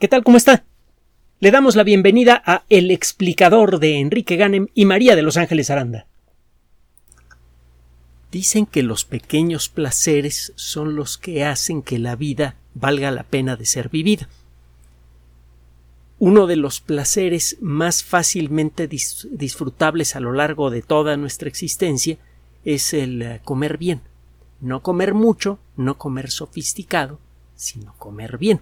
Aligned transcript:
¿Qué 0.00 0.08
tal? 0.08 0.24
¿Cómo 0.24 0.36
está? 0.36 0.64
Le 1.38 1.52
damos 1.52 1.76
la 1.76 1.84
bienvenida 1.84 2.42
a 2.44 2.64
El 2.68 2.90
explicador 2.90 3.78
de 3.78 4.00
Enrique 4.00 4.34
Ganem 4.34 4.66
y 4.74 4.86
María 4.86 5.14
de 5.14 5.22
Los 5.22 5.36
Ángeles 5.36 5.70
Aranda. 5.70 6.08
Dicen 8.32 8.66
que 8.66 8.82
los 8.82 9.04
pequeños 9.04 9.68
placeres 9.68 10.52
son 10.56 10.96
los 10.96 11.16
que 11.16 11.44
hacen 11.44 11.80
que 11.80 12.00
la 12.00 12.16
vida 12.16 12.56
valga 12.74 13.12
la 13.12 13.22
pena 13.22 13.54
de 13.54 13.66
ser 13.66 13.88
vivida. 13.88 14.28
Uno 16.18 16.48
de 16.48 16.56
los 16.56 16.80
placeres 16.80 17.56
más 17.60 18.02
fácilmente 18.02 18.88
disfrutables 18.88 20.16
a 20.16 20.20
lo 20.20 20.32
largo 20.32 20.70
de 20.70 20.82
toda 20.82 21.16
nuestra 21.16 21.48
existencia 21.48 22.18
es 22.64 22.94
el 22.94 23.22
eh, 23.22 23.40
comer 23.44 23.78
bien. 23.78 24.00
No 24.60 24.82
comer 24.82 25.14
mucho, 25.14 25.60
no 25.76 25.98
comer 25.98 26.32
sofisticado, 26.32 27.20
sino 27.54 27.94
comer 27.96 28.38
bien. 28.38 28.60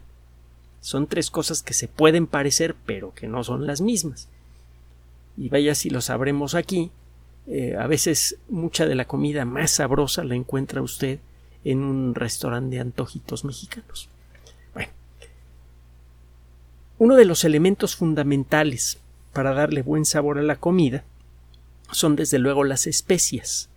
Son 0.83 1.07
tres 1.07 1.31
cosas 1.31 1.63
que 1.63 1.75
se 1.75 1.87
pueden 1.87 2.27
parecer, 2.27 2.75
pero 2.85 3.15
que 3.15 3.29
no 3.29 3.45
son 3.45 3.69
las 3.69 3.81
mismas. 3.81 4.29
Y 5.37 5.49
vaya 5.49 5.77
si 5.77 5.91
lo 5.91 6.01
sabremos 6.01 6.57
aquí, 6.57 6.91
eh, 7.47 7.77
a 7.79 7.87
veces 7.87 8.37
mucha 8.49 8.85
de 8.85 8.97
la 8.97 9.07
comida 9.07 9.45
más 9.45 9.71
sabrosa 9.71 10.25
la 10.25 10.35
encuentra 10.35 10.83
usted 10.83 11.21
en 11.65 11.85
un 11.85 12.17
restaurante 12.17 12.75
de 12.75 12.83
antojitos 12.83 13.45
mexicanos. 13.45 14.09
Bueno, 14.75 14.91
uno 16.99 17.15
de 17.15 17.27
los 17.27 17.45
elementos 17.45 17.95
fundamentales 17.95 18.99
para 19.33 19.55
darle 19.55 19.83
buen 19.83 20.05
sabor 20.05 20.39
a 20.39 20.43
la 20.43 20.57
comida 20.57 21.05
son 21.93 22.17
desde 22.17 22.41
luego 22.41 22.65
las 22.65 22.89
especias. 22.89 23.69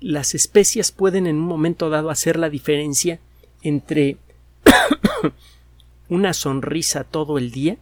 Las 0.00 0.34
especias 0.34 0.92
pueden 0.92 1.26
en 1.26 1.36
un 1.36 1.46
momento 1.46 1.90
dado 1.90 2.08
hacer 2.08 2.38
la 2.38 2.48
diferencia 2.48 3.20
entre 3.62 4.16
una 6.08 6.32
sonrisa 6.32 7.04
todo 7.04 7.38
el 7.38 7.50
día 7.50 7.76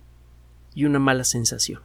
y 0.75 0.85
una 0.85 0.99
mala 0.99 1.25
sensación. 1.25 1.81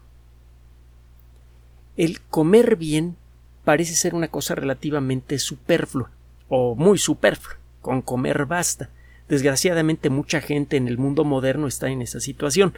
El 1.97 2.21
comer 2.21 2.75
bien 2.75 3.17
parece 3.63 3.95
ser 3.95 4.15
una 4.15 4.29
cosa 4.29 4.55
relativamente 4.55 5.39
superflua 5.39 6.11
o 6.49 6.75
muy 6.75 6.97
superflua. 6.97 7.57
Con 7.81 8.01
comer 8.01 8.45
basta. 8.45 8.89
Desgraciadamente 9.27 10.09
mucha 10.09 10.41
gente 10.41 10.77
en 10.77 10.87
el 10.87 10.97
mundo 10.97 11.23
moderno 11.23 11.67
está 11.67 11.89
en 11.89 12.01
esa 12.01 12.19
situación, 12.19 12.73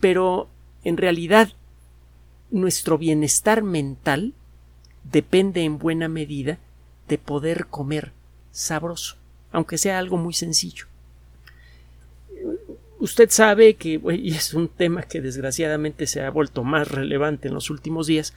pero 0.00 0.48
en 0.84 0.96
realidad 0.96 1.50
nuestro 2.50 2.98
bienestar 2.98 3.62
mental 3.62 4.34
depende 5.02 5.64
en 5.64 5.78
buena 5.78 6.08
medida 6.08 6.58
de 7.08 7.18
poder 7.18 7.66
comer 7.66 8.12
sabroso, 8.50 9.16
aunque 9.50 9.78
sea 9.78 9.98
algo 9.98 10.16
muy 10.16 10.34
sencillo. 10.34 10.86
Usted 13.04 13.28
sabe 13.28 13.74
que, 13.74 14.00
es 14.24 14.54
un 14.54 14.66
tema 14.66 15.02
que 15.02 15.20
desgraciadamente 15.20 16.06
se 16.06 16.22
ha 16.22 16.30
vuelto 16.30 16.64
más 16.64 16.90
relevante 16.90 17.48
en 17.48 17.54
los 17.54 17.68
últimos 17.68 18.06
días, 18.06 18.32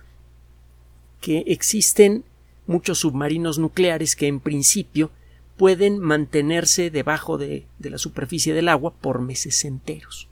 que 1.21 1.45
existen 1.47 2.25
muchos 2.65 2.99
submarinos 2.99 3.59
nucleares 3.59 4.17
que 4.17 4.27
en 4.27 4.41
principio 4.41 5.09
pueden 5.55 5.99
mantenerse 5.99 6.89
debajo 6.91 7.38
de, 7.38 7.65
de, 7.79 7.89
la 7.91 7.97
superficie 7.97 8.53
del 8.53 8.67
agua 8.67 8.91
por 8.91 9.21
meses 9.21 9.63
enteros. 9.63 10.27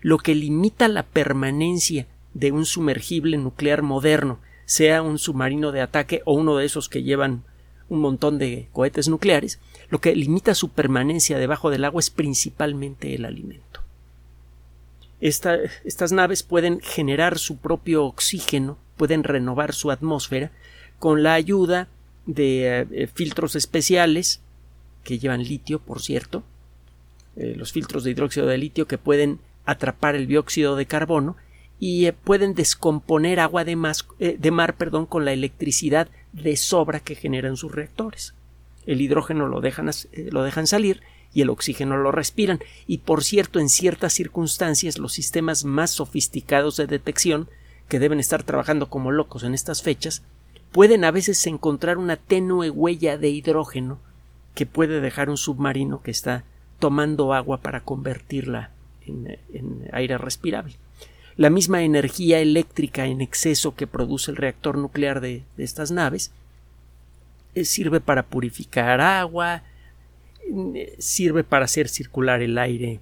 Lo 0.00 0.16
que 0.16 0.34
limita 0.34 0.88
la 0.88 1.02
permanencia 1.02 2.06
de 2.32 2.52
un 2.52 2.64
sumergible 2.64 3.36
nuclear 3.36 3.82
moderno, 3.82 4.40
sea 4.64 5.02
un 5.02 5.18
submarino 5.18 5.72
de 5.72 5.82
ataque 5.82 6.22
o 6.24 6.32
uno 6.32 6.56
de 6.56 6.64
esos 6.64 6.88
que 6.88 7.02
llevan 7.02 7.44
un 7.90 8.00
montón 8.00 8.38
de 8.38 8.70
cohetes 8.72 9.08
nucleares, 9.08 9.60
lo 9.90 10.00
que 10.00 10.14
limita 10.14 10.54
su 10.54 10.70
permanencia 10.70 11.38
debajo 11.38 11.70
del 11.70 11.84
agua 11.84 12.00
es 12.00 12.10
principalmente 12.10 13.14
el 13.14 13.24
alimento. 13.24 13.82
estas 15.20 16.12
naves 16.12 16.42
pueden 16.42 16.80
generar 16.80 17.38
su 17.38 17.56
propio 17.56 18.04
oxígeno, 18.04 18.78
pueden 18.96 19.24
renovar 19.24 19.74
su 19.74 19.90
atmósfera 19.90 20.52
con 20.98 21.22
la 21.22 21.34
ayuda 21.34 21.88
de 22.26 22.86
eh, 22.90 23.06
filtros 23.06 23.56
especiales 23.56 24.40
que 25.02 25.18
llevan 25.18 25.42
litio, 25.42 25.78
por 25.78 26.02
cierto, 26.02 26.42
eh, 27.36 27.54
los 27.56 27.72
filtros 27.72 28.04
de 28.04 28.10
hidróxido 28.10 28.46
de 28.46 28.58
litio 28.58 28.86
que 28.86 28.98
pueden 28.98 29.40
atrapar 29.64 30.14
el 30.14 30.26
dióxido 30.26 30.76
de 30.76 30.86
carbono 30.86 31.36
y 31.80 32.06
eh, 32.06 32.12
pueden 32.12 32.54
descomponer 32.54 33.40
agua 33.40 33.64
de, 33.64 33.76
de 34.38 34.50
mar 34.50 34.76
perdón, 34.76 35.06
con 35.06 35.24
la 35.24 35.32
electricidad 35.32 36.08
de 36.32 36.56
sobra 36.56 37.00
que 37.00 37.14
generan 37.14 37.56
sus 37.56 37.72
reactores. 37.72 38.34
El 38.88 39.02
hidrógeno 39.02 39.46
lo 39.46 39.60
dejan, 39.60 39.90
eh, 39.90 40.30
lo 40.32 40.42
dejan 40.42 40.66
salir 40.66 41.02
y 41.34 41.42
el 41.42 41.50
oxígeno 41.50 41.98
lo 41.98 42.10
respiran. 42.10 42.58
Y 42.86 42.98
por 42.98 43.22
cierto, 43.22 43.60
en 43.60 43.68
ciertas 43.68 44.14
circunstancias, 44.14 44.96
los 44.96 45.12
sistemas 45.12 45.66
más 45.66 45.90
sofisticados 45.90 46.78
de 46.78 46.86
detección, 46.86 47.50
que 47.86 47.98
deben 47.98 48.18
estar 48.18 48.44
trabajando 48.44 48.88
como 48.88 49.12
locos 49.12 49.44
en 49.44 49.52
estas 49.52 49.82
fechas, 49.82 50.22
pueden 50.72 51.04
a 51.04 51.10
veces 51.10 51.46
encontrar 51.46 51.98
una 51.98 52.16
tenue 52.16 52.70
huella 52.70 53.18
de 53.18 53.28
hidrógeno 53.28 53.98
que 54.54 54.64
puede 54.64 55.02
dejar 55.02 55.28
un 55.28 55.36
submarino 55.36 56.00
que 56.00 56.10
está 56.10 56.44
tomando 56.78 57.34
agua 57.34 57.58
para 57.58 57.80
convertirla 57.80 58.70
en, 59.06 59.36
aire 59.92 60.16
respirable. 60.16 60.76
La 61.36 61.50
misma 61.50 61.82
energía 61.82 62.40
eléctrica 62.40 63.04
en 63.04 63.20
exceso 63.20 63.74
que 63.74 63.86
produce 63.86 64.30
el 64.30 64.38
reactor 64.38 64.78
nuclear 64.78 65.20
de 65.20 65.44
estas 65.58 65.90
naves 65.90 66.32
sirve 67.54 68.00
para 68.00 68.26
purificar 68.26 69.00
agua, 69.00 69.62
eh, 70.74 70.96
sirve 70.98 71.44
para 71.44 71.64
hacer 71.64 71.88
circular 71.88 72.42
el 72.42 72.56
aire 72.58 73.00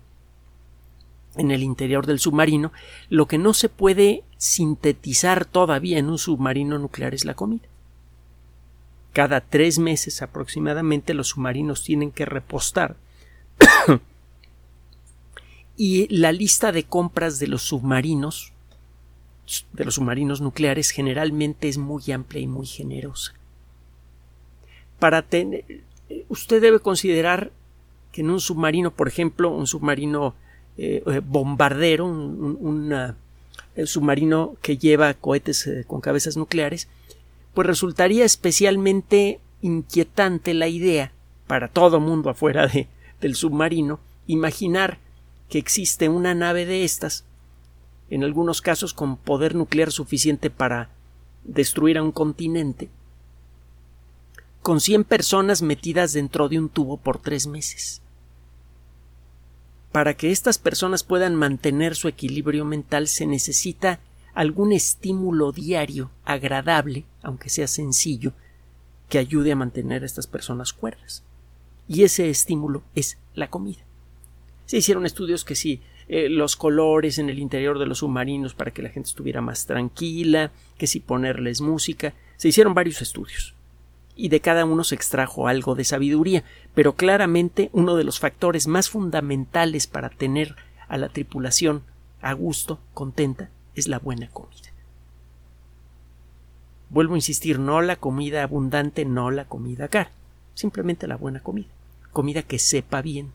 en 1.37 1.51
el 1.51 1.62
interior 1.62 2.07
del 2.07 2.19
submarino. 2.19 2.73
Lo 3.09 3.27
que 3.27 3.39
no 3.39 3.55
se 3.55 3.69
puede 3.69 4.25
sintetizar 4.37 5.45
todavía 5.45 5.99
en 5.99 6.09
un 6.09 6.19
submarino 6.19 6.79
nuclear 6.79 7.15
es 7.15 7.25
la 7.25 7.35
comida. 7.35 7.69
Cada 9.12 9.41
tres 9.41 9.79
meses 9.79 10.23
aproximadamente 10.23 11.15
los 11.15 11.29
submarinos 11.29 11.83
tienen 11.83 12.11
que 12.11 12.27
repostar 12.27 12.97
y 15.77 16.15
la 16.15 16.33
lista 16.33 16.73
de 16.73 16.85
compras 16.85 17.39
de 17.39 17.47
los 17.47 17.62
submarinos 17.62 18.53
de 19.73 19.85
los 19.85 19.95
submarinos 19.95 20.41
nucleares 20.41 20.91
generalmente 20.91 21.69
es 21.69 21.79
muy 21.79 22.11
amplia 22.11 22.43
y 22.43 22.49
muy 22.49 22.67
generosa 22.67 23.33
para 24.99 25.23
tener 25.23 25.65
usted 26.29 26.61
debe 26.61 26.81
considerar 26.81 27.51
que 28.12 28.21
en 28.21 28.31
un 28.31 28.41
submarino, 28.41 28.91
por 28.91 29.09
ejemplo, 29.09 29.51
un 29.51 29.67
submarino 29.67 30.34
eh, 30.79 31.03
eh, 31.07 31.21
bombardero, 31.25 32.07
un, 32.07 33.15
submarino 33.85 34.56
que 34.62 34.79
lleva 34.79 35.12
cohetes 35.15 35.67
eh, 35.67 35.85
con 35.87 36.01
cabezas 36.01 36.37
nucleares, 36.37 36.89
pues 37.53 37.67
resultaría 37.67 38.25
especialmente 38.25 39.41
inquietante 39.61 40.55
la 40.55 40.69
idea 40.69 41.12
para 41.47 41.69
todo 41.69 42.01
mundo 42.01 42.31
afuera 42.31 42.67
de, 42.67 42.89
del 43.21 43.35
submarino 43.35 44.01
imaginar 44.27 44.99
que 45.49 45.59
existe 45.59 46.09
una 46.09 46.35
nave 46.35 46.67
de 46.67 46.85
estas, 46.85 47.25
en 48.11 48.25
algunos 48.25 48.61
casos 48.62 48.95
con 48.95 49.17
poder 49.17 49.55
nuclear 49.55 49.93
suficiente 49.93 50.51
para 50.51 50.91
destruir 51.45 51.99
a 51.99 52.03
un 52.03 52.12
continente, 52.12 52.89
con 54.66 54.81
100 54.81 55.04
personas 55.04 55.62
metidas 55.62 56.12
dentro 56.12 56.49
de 56.49 56.59
un 56.59 56.69
tubo 56.69 56.97
por 56.97 57.21
tres 57.21 57.47
meses. 57.47 58.03
Para 59.93 60.16
que 60.16 60.32
estas 60.32 60.59
personas 60.59 61.04
puedan 61.04 61.37
mantener 61.37 61.94
su 61.94 62.09
equilibrio 62.09 62.65
mental 62.65 63.06
se 63.06 63.26
necesita 63.26 64.00
algún 64.34 64.72
estímulo 64.72 65.53
diario 65.53 66.10
agradable, 66.25 67.05
aunque 67.22 67.49
sea 67.49 67.69
sencillo, 67.69 68.32
que 69.09 69.19
ayude 69.19 69.53
a 69.53 69.56
mantener 69.56 70.03
a 70.03 70.06
estas 70.06 70.26
personas 70.26 70.72
cuerdas. 70.72 71.22
Y 71.87 72.03
ese 72.03 72.28
estímulo 72.28 72.82
es 72.97 73.19
la 73.37 73.49
comida. 73.49 73.84
Se 74.65 74.78
hicieron 74.78 75.06
estudios 75.06 75.44
que 75.44 75.55
sí, 75.55 75.81
eh, 76.08 76.29
los 76.29 76.56
colores 76.56 77.19
en 77.19 77.31
el 77.31 77.38
interior 77.38 77.79
de 77.79 77.87
los 77.87 77.99
submarinos 77.99 78.55
para 78.55 78.73
que 78.73 78.82
la 78.82 78.91
gente 78.91 79.11
estuviera 79.11 79.41
más 79.41 79.64
tranquila, 79.67 80.50
que 80.76 80.88
si 80.88 80.99
ponerles 80.99 81.61
música, 81.61 82.14
se 82.37 82.49
hicieron 82.49 82.75
varios 82.75 83.00
estudios 83.00 83.56
y 84.17 84.31
de 84.31 84.41
cada 84.41 84.65
uno 84.65 84.83
se 84.83 84.95
extrajo 84.95 85.47
algo 85.47 85.75
de 85.75 85.85
sabiduría, 85.85 86.43
pero 86.75 86.95
claramente 86.95 87.69
uno 87.73 87.97
de 87.97 88.05
los 88.05 88.19
factores 88.19 88.67
más 88.67 88.89
fundamentales 88.89 89.87
para 89.87 90.09
tener 90.09 90.57
a 90.89 90.97
la 90.97 91.11
tripulación 91.11 91.83
a 92.23 92.33
gusto, 92.33 92.81
contenta, 92.95 93.51
es 93.75 93.89
la 93.89 93.99
buena 93.99 94.29
comida. 94.31 94.57
Vuelvo 96.89 97.15
a 97.15 97.19
insistir, 97.19 97.59
no 97.59 97.83
la 97.83 97.97
comida 97.97 98.43
abundante, 98.43 99.05
no 99.05 99.31
la 99.31 99.45
comida 99.45 99.89
cara, 99.89 100.11
simplemente 100.55 101.07
la 101.07 101.17
buena 101.17 101.41
comida, 101.41 101.69
comida 102.13 102.43
que 102.43 102.59
sepa 102.59 103.03
bien. 103.03 103.33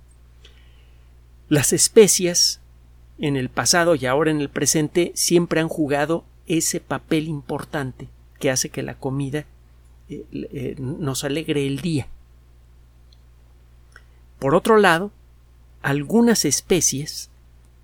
Las 1.48 1.74
especias, 1.74 2.60
en 3.20 3.36
el 3.36 3.50
pasado 3.50 3.94
y 3.94 4.08
ahora 4.08 4.32
en 4.32 4.42
el 4.42 4.50
presente, 4.50 5.12
siempre 5.14 5.62
han 5.62 5.68
jugado 5.68 6.24
ese 6.48 6.80
papel 6.80 7.28
importante 7.28 8.08
que 8.40 8.50
hace 8.50 8.70
que 8.70 8.82
la 8.82 8.96
comida 8.96 9.46
eh, 10.12 10.26
eh, 10.34 10.76
nos 10.78 11.24
alegre 11.24 11.66
el 11.66 11.80
día. 11.80 12.08
Por 14.40 14.56
otro 14.56 14.78
lado, 14.78 15.12
algunas 15.82 16.44
especies 16.44 17.30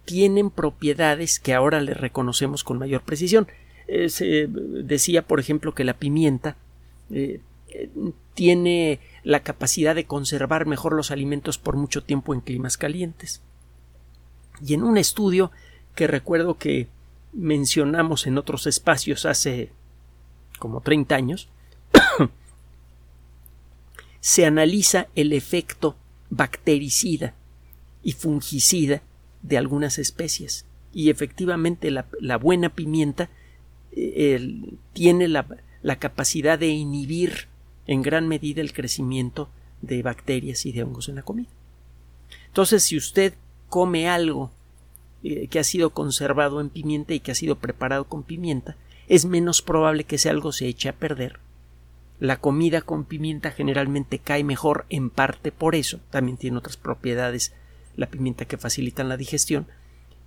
tienen 0.03 0.50
propiedades 0.50 1.39
que 1.39 1.53
ahora 1.53 1.79
le 1.79 1.94
reconocemos 1.94 2.65
con 2.65 2.79
mayor 2.79 3.01
precisión. 3.01 3.47
Eh, 3.88 4.09
se 4.09 4.47
decía, 4.47 5.21
por 5.21 5.39
ejemplo, 5.39 5.74
que 5.74 5.85
la 5.85 5.94
pimienta 5.94 6.57
tiene 8.33 9.00
la 9.24 9.39
capacidad 9.41 9.95
de 9.95 10.06
conservar 10.06 10.65
mejor 10.65 10.94
los 10.94 11.12
alimentos 11.12 11.57
por 11.57 11.77
mucho 11.77 12.03
tiempo 12.03 12.33
en 12.33 12.41
climas 12.41 12.77
calientes. 12.77 13.41
Y 14.65 14.74
en 14.74 14.83
un 14.83 14.97
estudio 14.97 15.51
que 15.95 16.07
recuerdo 16.07 16.57
que 16.57 16.88
mencionamos 17.31 18.27
en 18.27 18.38
otros 18.38 18.68
espacios 18.68 19.25
hace 19.25 19.69
como 20.59 20.81
30 20.81 21.15
años, 21.15 21.47
se 24.19 24.45
analiza 24.45 25.07
el 25.16 25.34
efecto 25.34 25.95
bactericida 26.30 27.34
y 28.04 28.13
fungicida 28.13 29.01
de 29.42 29.57
algunas 29.57 29.98
especies. 29.98 30.66
Y 30.94 31.10
efectivamente 31.10 31.92
la, 31.92 32.38
buena 32.38 32.69
pimienta 32.69 33.30
eh, 33.92 34.62
tiene 34.94 35.28
la, 35.28 35.45
capacidad 36.00 36.57
de 36.57 36.69
inhibir 36.69 37.48
en 37.86 38.01
gran 38.01 38.28
medida 38.28 38.62
el 38.62 38.74
crecimiento 38.74 39.50
de 39.81 40.01
bacterias 40.01 40.66
y 40.66 40.72
de 40.72 40.84
hongos 40.84 41.10
en 41.10 41.16
la 41.16 41.24
comida. 41.24 41.50
Entonces, 42.48 42.84
si 42.84 42.98
usted 42.98 43.34
come 43.69 44.10
algo 44.10 44.51
eh, 45.24 45.48
que 45.48 45.60
ha 45.60 45.63
sido 45.63 45.92
conservado 45.92 46.60
en 46.62 46.69
pimienta 46.69 47.13
y 47.13 47.19
que 47.19 47.31
ha 47.31 47.36
sido 47.36 47.57
preparado 47.57 48.06
con 48.06 48.24
pimienta, 48.24 48.75
es 49.07 49.25
menos 49.25 49.62
probable 49.62 50.04
que 50.04 50.16
ese 50.16 50.30
algo 50.30 50.51
se 50.51 50.68
eche 50.68 50.89
a 50.89 50.95
perder. 50.95 51.39
La 52.19 52.40
comida 52.40 52.81
con 52.81 53.06
pimienta 53.06 53.52
generalmente 53.52 54.19
cae 54.19 54.44
mejor 54.44 54.86
en 54.90 55.10
parte 55.10 55.52
por 55.52 55.75
eso. 55.75 56.00
También 56.10 56.38
tiene 56.38 56.58
otras 56.58 56.78
propiedades 56.78 57.54
la 57.96 58.08
pimienta 58.08 58.46
que 58.46 58.58
facilitan 58.58 59.10
la 59.10 59.18
digestión. 59.18 59.68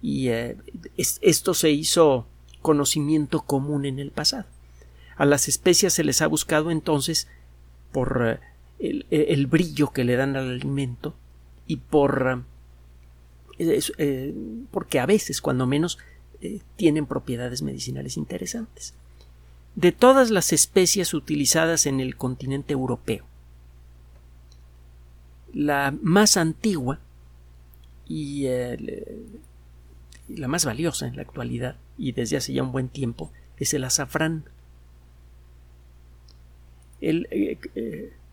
Y 0.02 0.28
eh, 0.28 0.56
esto 0.96 1.54
se 1.54 1.70
hizo 1.70 2.26
conocimiento 2.62 3.42
común 3.42 3.86
en 3.86 3.98
el 3.98 4.10
pasado. 4.10 4.46
A 5.16 5.24
las 5.24 5.48
especias 5.48 5.92
se 5.92 6.04
les 6.04 6.22
ha 6.22 6.26
buscado 6.26 6.70
entonces 6.70 7.28
por 7.92 8.40
eh, 8.78 9.00
el, 9.10 9.46
brillo 9.46 9.88
que 9.88 10.04
le 10.04 10.16
dan 10.16 10.36
al 10.36 10.50
alimento 10.50 11.14
y 11.66 11.76
por 11.76 12.44
eh, 13.58 14.34
porque 14.70 15.00
a 15.00 15.06
veces, 15.06 15.42
cuando 15.42 15.66
menos, 15.66 15.98
eh, 16.40 16.60
tienen 16.76 17.04
propiedades 17.04 17.60
medicinales 17.60 18.16
interesantes. 18.16 18.94
De 19.74 19.92
todas 19.92 20.30
las 20.30 20.52
especies 20.52 21.14
utilizadas 21.14 21.86
en 21.86 22.00
el 22.00 22.16
continente 22.16 22.72
europeo, 22.72 23.24
la 25.52 25.94
más 26.02 26.36
antigua 26.36 26.98
y 28.06 28.46
la 30.28 30.48
más 30.48 30.64
valiosa 30.64 31.06
en 31.06 31.16
la 31.16 31.22
actualidad 31.22 31.76
y 31.96 32.12
desde 32.12 32.36
hace 32.36 32.52
ya 32.52 32.62
un 32.62 32.72
buen 32.72 32.88
tiempo 32.88 33.30
es 33.56 33.74
el 33.74 33.84
azafrán. 33.84 34.44
El, 37.00 37.26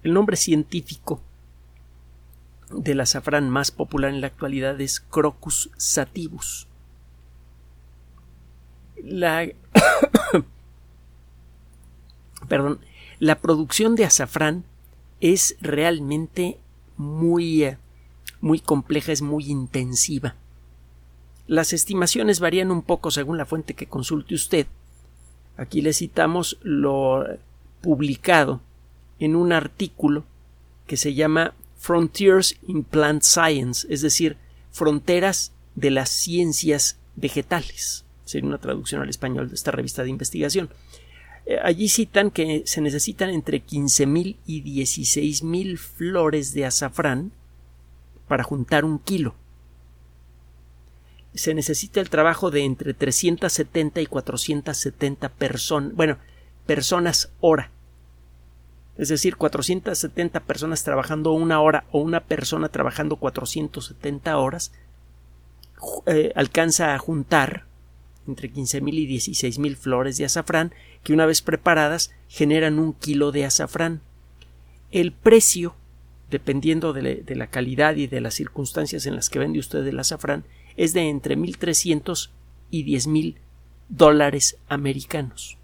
el 0.03 0.13
nombre 0.13 0.35
científico 0.35 1.21
del 2.71 2.99
azafrán 2.99 3.49
más 3.49 3.71
popular 3.71 4.11
en 4.11 4.21
la 4.21 4.27
actualidad 4.27 4.79
es 4.81 4.99
Crocus 4.99 5.69
sativus. 5.77 6.67
La 9.03 9.47
perdón, 12.47 12.79
la 13.19 13.39
producción 13.39 13.95
de 13.95 14.05
azafrán 14.05 14.63
es 15.19 15.55
realmente 15.61 16.57
muy 16.97 17.63
eh, 17.63 17.77
muy 18.41 18.59
compleja, 18.59 19.11
es 19.11 19.21
muy 19.21 19.45
intensiva. 19.45 20.35
Las 21.47 21.73
estimaciones 21.73 22.39
varían 22.39 22.71
un 22.71 22.81
poco 22.81 23.11
según 23.11 23.37
la 23.37 23.45
fuente 23.45 23.73
que 23.73 23.87
consulte 23.87 24.35
usted. 24.35 24.67
Aquí 25.55 25.81
le 25.81 25.93
citamos 25.93 26.57
lo 26.61 27.25
publicado 27.81 28.61
en 29.19 29.35
un 29.35 29.53
artículo 29.53 30.25
que 30.85 30.97
se 30.97 31.13
llama 31.13 31.53
Frontiers 31.77 32.57
in 32.67 32.83
Plant 32.83 33.23
Science, 33.23 33.87
es 33.89 34.01
decir, 34.01 34.37
fronteras 34.71 35.53
de 35.75 35.91
las 35.91 36.09
ciencias 36.09 36.97
vegetales. 37.15 38.05
Sería 38.25 38.47
una 38.47 38.57
traducción 38.57 39.01
al 39.01 39.09
español 39.09 39.49
de 39.49 39.55
esta 39.55 39.71
revista 39.71 40.03
de 40.03 40.09
investigación. 40.09 40.69
Eh, 41.47 41.57
allí 41.63 41.89
citan 41.89 42.29
que 42.29 42.63
se 42.65 42.81
necesitan 42.81 43.29
entre 43.29 43.65
15.000 43.65 44.37
y 44.45 44.61
16.000 44.61 45.77
flores 45.77 46.53
de 46.53 46.65
azafrán 46.65 47.31
para 48.27 48.43
juntar 48.43 48.85
un 48.85 48.99
kilo. 48.99 49.33
Se 51.33 51.53
necesita 51.53 52.01
el 52.01 52.09
trabajo 52.09 52.51
de 52.51 52.63
entre 52.63 52.93
370 52.93 54.01
y 54.01 54.05
470 54.05 55.29
personas, 55.29 55.95
bueno, 55.95 56.17
personas 56.65 57.31
hora 57.39 57.71
es 58.97 59.09
decir, 59.09 59.35
470 59.35 60.39
personas 60.41 60.83
trabajando 60.83 61.31
una 61.31 61.61
hora 61.61 61.85
o 61.91 61.99
una 61.99 62.21
persona 62.21 62.69
trabajando 62.69 63.17
470 63.17 64.37
horas, 64.37 64.71
eh, 66.07 66.31
alcanza 66.35 66.95
a 66.95 66.97
juntar 66.97 67.65
entre 68.27 68.51
15.000 68.51 68.93
y 68.95 69.07
16.000 69.07 69.75
flores 69.75 70.17
de 70.17 70.25
azafrán 70.25 70.73
que 71.07 71.13
una 71.13 71.25
vez 71.25 71.41
preparadas 71.41 72.11
generan 72.27 72.79
un 72.79 72.91
kilo 72.91 73.31
de 73.31 73.45
azafrán. 73.45 74.01
El 74.91 75.13
precio, 75.13 75.73
dependiendo 76.29 76.91
de, 76.91 77.23
la 77.29 77.47
calidad 77.47 77.95
y 77.95 78.07
de 78.07 78.19
las 78.19 78.33
circunstancias 78.33 79.05
en 79.05 79.15
las 79.15 79.29
que 79.29 79.39
vende 79.39 79.57
usted 79.57 79.87
el 79.87 79.99
azafrán, 79.99 80.43
es 80.75 80.91
de 80.91 81.07
entre 81.07 81.37
1.300 81.37 82.29
y 82.71 82.83
10.000 82.83 83.35
dólares 83.87 84.57
americanos. 84.67 85.57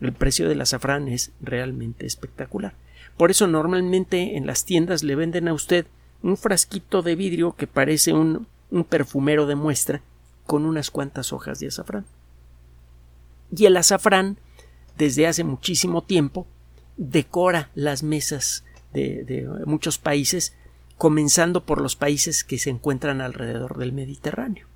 El 0.00 0.14
precio 0.14 0.48
del 0.48 0.62
azafrán 0.62 1.06
es 1.08 1.32
realmente 1.42 2.06
espectacular. 2.06 2.72
Por 3.18 3.30
eso 3.30 3.48
normalmente 3.48 4.38
en 4.38 4.46
las 4.46 4.64
tiendas 4.64 5.02
le 5.02 5.14
venden 5.14 5.46
a 5.46 5.52
usted 5.52 5.84
un 6.22 6.38
frasquito 6.38 7.02
de 7.02 7.16
vidrio 7.16 7.54
que 7.54 7.66
parece 7.66 8.14
un, 8.14 8.46
un 8.70 8.84
perfumero 8.84 9.44
de 9.44 9.56
muestra 9.56 10.00
con 10.46 10.64
unas 10.64 10.90
cuantas 10.90 11.34
hojas 11.34 11.60
de 11.60 11.66
azafrán. 11.66 12.06
Y 13.54 13.66
el 13.66 13.76
azafrán, 13.76 14.38
desde 14.96 15.26
hace 15.26 15.44
muchísimo 15.44 16.02
tiempo, 16.02 16.46
decora 16.96 17.70
las 17.74 18.02
mesas 18.02 18.64
de, 18.92 19.24
de, 19.24 19.48
muchos 19.66 19.98
países, 19.98 20.54
comenzando 20.98 21.64
por 21.64 21.80
los 21.80 21.96
países 21.96 22.44
que 22.44 22.58
se 22.58 22.70
encuentran 22.70 23.20
alrededor 23.20 23.78
del 23.78 23.92
Mediterráneo. 23.92 24.66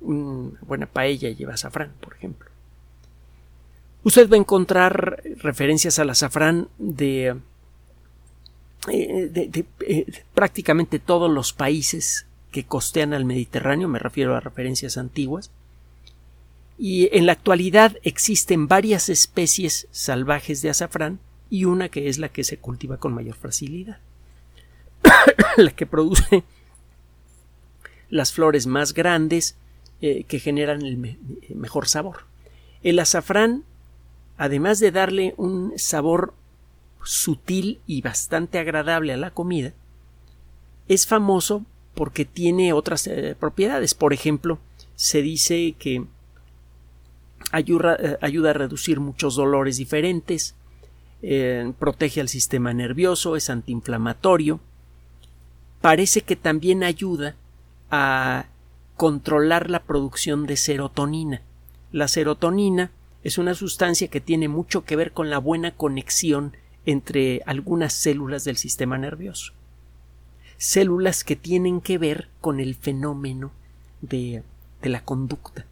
Una 0.00 0.58
buena 0.62 0.86
paella 0.86 1.30
lleva 1.30 1.54
azafrán, 1.54 1.92
por 2.00 2.14
ejemplo. 2.14 2.50
Usted 4.02 4.30
va 4.30 4.36
a 4.36 4.40
encontrar 4.40 5.22
referencias 5.36 5.98
al 5.98 6.10
azafrán 6.10 6.68
de, 6.78 7.36
eh, 8.88 9.62
eh, 9.80 10.06
prácticamente 10.34 10.98
todos 10.98 11.30
los 11.30 11.52
países 11.52 12.26
que 12.50 12.64
costean 12.64 13.12
al 13.12 13.26
Mediterráneo, 13.26 13.88
me 13.88 13.98
refiero 13.98 14.34
a 14.34 14.40
referencias 14.40 14.96
antiguas, 14.96 15.50
y 16.80 17.14
en 17.16 17.26
la 17.26 17.32
actualidad 17.32 17.96
existen 18.02 18.66
varias 18.66 19.08
especies 19.08 19.86
salvajes 19.90 20.62
de 20.62 20.70
azafrán 20.70 21.20
y 21.50 21.66
una 21.66 21.88
que 21.88 22.08
es 22.08 22.18
la 22.18 22.30
que 22.30 22.42
se 22.42 22.56
cultiva 22.56 22.96
con 22.96 23.12
mayor 23.12 23.36
facilidad, 23.36 23.98
la 25.56 25.70
que 25.72 25.86
produce 25.86 26.42
las 28.08 28.32
flores 28.32 28.66
más 28.66 28.94
grandes 28.94 29.56
eh, 30.00 30.24
que 30.24 30.38
generan 30.38 30.82
el 30.82 30.96
mejor 31.54 31.86
sabor. 31.86 32.24
El 32.82 32.98
azafrán 32.98 33.64
además 34.40 34.80
de 34.80 34.90
darle 34.90 35.34
un 35.36 35.74
sabor 35.76 36.32
sutil 37.04 37.78
y 37.86 38.00
bastante 38.00 38.58
agradable 38.58 39.12
a 39.12 39.18
la 39.18 39.32
comida, 39.32 39.74
es 40.88 41.06
famoso 41.06 41.66
porque 41.94 42.24
tiene 42.24 42.72
otras 42.72 43.06
eh, 43.06 43.36
propiedades. 43.38 43.92
Por 43.92 44.14
ejemplo, 44.14 44.58
se 44.96 45.20
dice 45.20 45.74
que 45.78 46.06
ayuda, 47.50 47.96
eh, 47.96 48.18
ayuda 48.20 48.50
a 48.50 48.54
reducir 48.54 49.00
muchos 49.00 49.36
dolores 49.36 49.76
diferentes, 49.76 50.54
eh, 51.22 51.72
protege 51.78 52.20
al 52.20 52.28
sistema 52.28 52.72
nervioso, 52.72 53.36
es 53.36 53.50
antiinflamatorio. 53.50 54.60
Parece 55.80 56.22
que 56.22 56.36
también 56.36 56.82
ayuda 56.82 57.36
a 57.90 58.46
controlar 58.96 59.70
la 59.70 59.82
producción 59.82 60.46
de 60.46 60.56
serotonina. 60.56 61.42
La 61.92 62.08
serotonina 62.08 62.90
es 63.22 63.38
una 63.38 63.54
sustancia 63.54 64.08
que 64.08 64.20
tiene 64.20 64.48
mucho 64.48 64.84
que 64.84 64.96
ver 64.96 65.12
con 65.12 65.30
la 65.30 65.38
buena 65.38 65.72
conexión 65.72 66.56
entre 66.86 67.42
algunas 67.46 67.92
células 67.92 68.44
del 68.44 68.56
sistema 68.56 68.96
nervioso. 68.96 69.52
Células 70.56 71.24
que 71.24 71.36
tienen 71.36 71.80
que 71.80 71.98
ver 71.98 72.28
con 72.40 72.60
el 72.60 72.74
fenómeno 72.74 73.50
de, 74.00 74.42
de 74.82 74.88
la 74.88 75.04
conducta. 75.04 75.66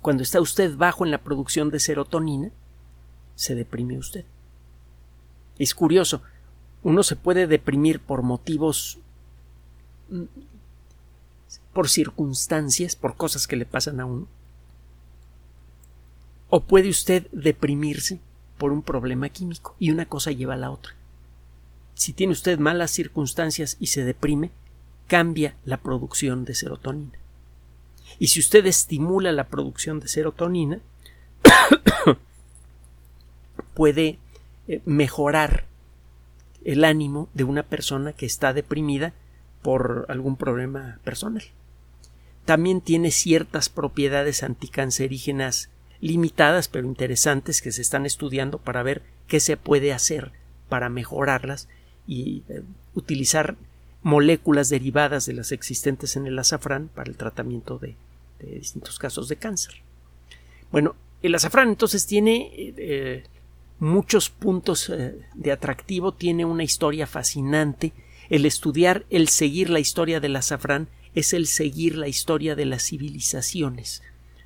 Cuando 0.00 0.22
está 0.22 0.40
usted 0.40 0.76
bajo 0.76 1.04
en 1.04 1.10
la 1.10 1.18
producción 1.18 1.70
de 1.70 1.80
serotonina, 1.80 2.50
se 3.34 3.54
deprime 3.54 3.98
usted. 3.98 4.24
Es 5.58 5.74
curioso, 5.74 6.22
uno 6.82 7.02
se 7.02 7.16
puede 7.16 7.46
deprimir 7.46 8.00
por 8.00 8.22
motivos 8.22 8.98
mm, 10.08 10.24
por 11.72 11.88
circunstancias, 11.88 12.96
por 12.96 13.16
cosas 13.16 13.46
que 13.46 13.56
le 13.56 13.66
pasan 13.66 14.00
a 14.00 14.04
uno. 14.04 14.26
O 16.50 16.60
puede 16.60 16.88
usted 16.88 17.28
deprimirse 17.30 18.20
por 18.58 18.72
un 18.72 18.82
problema 18.82 19.28
químico 19.28 19.76
y 19.78 19.90
una 19.90 20.06
cosa 20.06 20.32
lleva 20.32 20.54
a 20.54 20.58
la 20.58 20.70
otra. 20.70 20.94
Si 21.94 22.12
tiene 22.12 22.32
usted 22.32 22.58
malas 22.58 22.90
circunstancias 22.90 23.76
y 23.80 23.88
se 23.88 24.04
deprime, 24.04 24.50
cambia 25.06 25.56
la 25.64 25.78
producción 25.78 26.44
de 26.44 26.54
serotonina. 26.54 27.18
Y 28.18 28.28
si 28.28 28.40
usted 28.40 28.66
estimula 28.66 29.32
la 29.32 29.48
producción 29.48 30.00
de 30.00 30.08
serotonina, 30.08 30.80
puede 33.74 34.18
eh, 34.66 34.80
mejorar 34.84 35.66
el 36.64 36.84
ánimo 36.84 37.28
de 37.34 37.44
una 37.44 37.62
persona 37.62 38.12
que 38.12 38.26
está 38.26 38.52
deprimida 38.52 39.14
por 39.62 40.06
algún 40.08 40.36
problema 40.36 40.98
personal. 41.04 41.44
También 42.44 42.80
tiene 42.80 43.10
ciertas 43.10 43.68
propiedades 43.68 44.42
anticancerígenas 44.42 45.70
limitadas 46.00 46.68
pero 46.68 46.86
interesantes 46.86 47.60
que 47.60 47.72
se 47.72 47.82
están 47.82 48.06
estudiando 48.06 48.58
para 48.58 48.82
ver 48.82 49.02
qué 49.26 49.40
se 49.40 49.56
puede 49.56 49.92
hacer 49.92 50.32
para 50.68 50.88
mejorarlas 50.88 51.68
y 52.06 52.42
eh, 52.48 52.62
utilizar 52.94 53.56
moléculas 54.02 54.68
derivadas 54.68 55.26
de 55.26 55.32
las 55.32 55.52
existentes 55.52 56.16
en 56.16 56.26
el 56.26 56.38
azafrán 56.38 56.88
para 56.88 57.10
el 57.10 57.16
tratamiento 57.16 57.78
de, 57.78 57.96
distintos 58.46 58.98
casos 58.98 59.28
de 59.28 59.36
cáncer. 59.36 59.74
Bueno, 60.70 60.94
el 61.22 61.34
azafrán 61.34 61.68
entonces 61.68 62.06
tiene 62.06 62.50
eh, 62.54 63.24
muchos 63.78 64.30
puntos 64.30 64.90
eh, 64.90 65.16
de 65.34 65.52
atractivo, 65.52 66.12
tiene 66.12 66.44
una 66.44 66.64
historia 66.64 67.06
fascinante. 67.06 67.92
El 68.30 68.46
estudiar, 68.46 69.04
el 69.10 69.28
seguir 69.28 69.70
la 69.70 69.80
historia 69.80 70.20
del 70.20 70.36
azafrán 70.36 70.88
es 71.14 71.32
el 71.32 71.46
seguir 71.46 71.96
la 71.96 72.08
historia 72.08 72.54
de 72.54 72.66
las 72.66 72.84
civilizaciones 72.84 74.02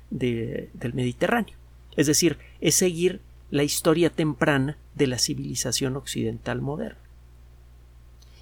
del 0.09 0.93
Mediterráneo. 0.93 1.55
Es 1.95 2.07
decir, 2.07 2.37
es 2.61 2.75
seguir 2.75 3.19
la 3.51 3.63
historia 3.63 4.09
temprana 4.09 4.77
de 4.95 5.07
la 5.07 5.19
civilización 5.19 5.95
occidental 5.95 6.61
moderna. 6.61 6.97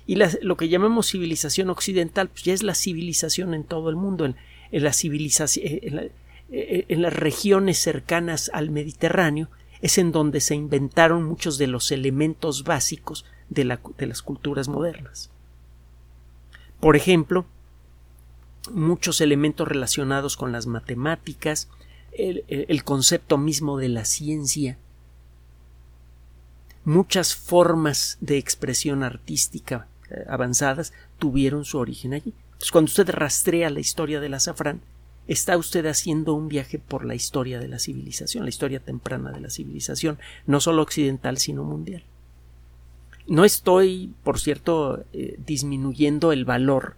Y 0.06 0.16
lo 0.16 0.58
que 0.58 0.70
llamamos 0.70 1.10
civilización 1.10 1.70
occidental 1.70 2.28
pues 2.30 2.44
ya 2.44 2.54
es 2.54 2.64
la 2.64 2.76
civilización 2.76 3.54
en 3.54 3.64
todo 3.64 3.90
el 3.90 3.96
mundo, 3.96 4.34
la 4.72 4.94
civilización, 4.94 5.66
eh, 6.52 6.86
en 6.88 7.02
las 7.02 7.14
regiones 7.14 7.78
cercanas 7.78 8.50
al 8.54 8.70
Mediterráneo, 8.72 9.50
es 9.82 9.98
en 9.98 10.12
donde 10.12 10.42
se 10.42 10.56
inventaron 10.56 11.24
muchos 11.24 11.58
de 11.58 11.68
los 11.68 11.92
elementos 11.92 12.64
básicos 12.64 13.26
de, 13.50 13.66
las 13.66 14.22
culturas 14.22 14.68
modernas. 14.68 15.30
Por 16.80 16.96
ejemplo, 16.96 17.46
muchos 18.72 19.22
elementos 19.22 19.68
relacionados 19.68 20.38
con 20.38 20.52
las 20.52 20.68
matemáticas, 20.68 21.68
el, 22.12 22.84
concepto 22.84 23.38
mismo 23.38 23.78
de 23.78 23.90
la 23.90 24.06
ciencia, 24.06 24.78
muchas 26.84 27.36
formas 27.36 28.18
de 28.22 28.38
expresión 28.38 29.04
artística 29.04 29.88
eh, 30.10 30.26
avanzadas 30.28 30.94
tuvieron 31.20 31.66
su 31.66 31.78
origen 31.78 32.14
allí. 32.14 32.34
Entonces, 32.62 32.74
cuando 32.74 32.90
usted 32.90 33.10
rastrea 33.10 33.72
la 33.72 33.80
historia 33.80 34.20
del 34.20 34.36
azafrán, 34.36 34.82
está 35.28 35.58
usted 35.58 35.84
haciendo 35.88 36.36
un 36.36 36.48
viaje 36.48 36.78
por 36.78 37.06
la 37.06 37.16
historia 37.16 37.58
de 37.58 37.68
la 37.68 37.80
civilización, 37.80 38.44
la 38.44 38.52
historia 38.52 38.80
temprana 38.80 39.32
de 39.32 39.40
la 39.40 39.50
civilización, 39.50 40.20
no 40.46 40.62
solo 40.62 40.84
occidental, 40.84 41.40
sino 41.40 41.64
mundial. 41.64 42.04
No 43.26 43.46
estoy, 43.46 44.14
por 44.24 44.40
cierto, 44.40 45.04
eh, 45.12 45.40
disminuyendo 45.44 46.32
el 46.32 46.46
valor 46.46 46.98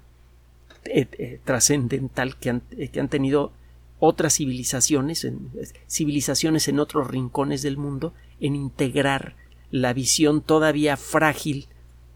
eh, 0.84 1.08
eh, 1.14 1.40
trascendental 1.46 2.36
que 2.36 2.50
han, 2.50 2.62
que 2.92 3.00
han, 3.00 3.08
tenido 3.08 3.54
otras 4.00 4.34
civilizaciones, 4.34 5.24
en, 5.24 5.50
civilizaciones 5.88 6.68
en 6.68 6.82
otros 6.82 7.08
rincones 7.08 7.62
del 7.62 7.78
mundo, 7.78 8.14
en 8.42 8.58
integrar 8.58 9.38
la 9.72 9.94
visión 9.94 10.42
todavía 10.42 10.98
frágil 10.98 11.70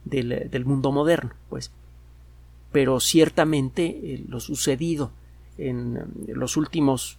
del, 0.03 0.49
del 0.51 0.65
mundo 0.65 0.91
moderno, 0.91 1.31
pues. 1.47 1.71
Pero 2.71 2.99
ciertamente 2.99 4.23
lo 4.27 4.39
sucedido 4.39 5.11
en 5.57 5.99
los 6.27 6.57
últimos 6.57 7.17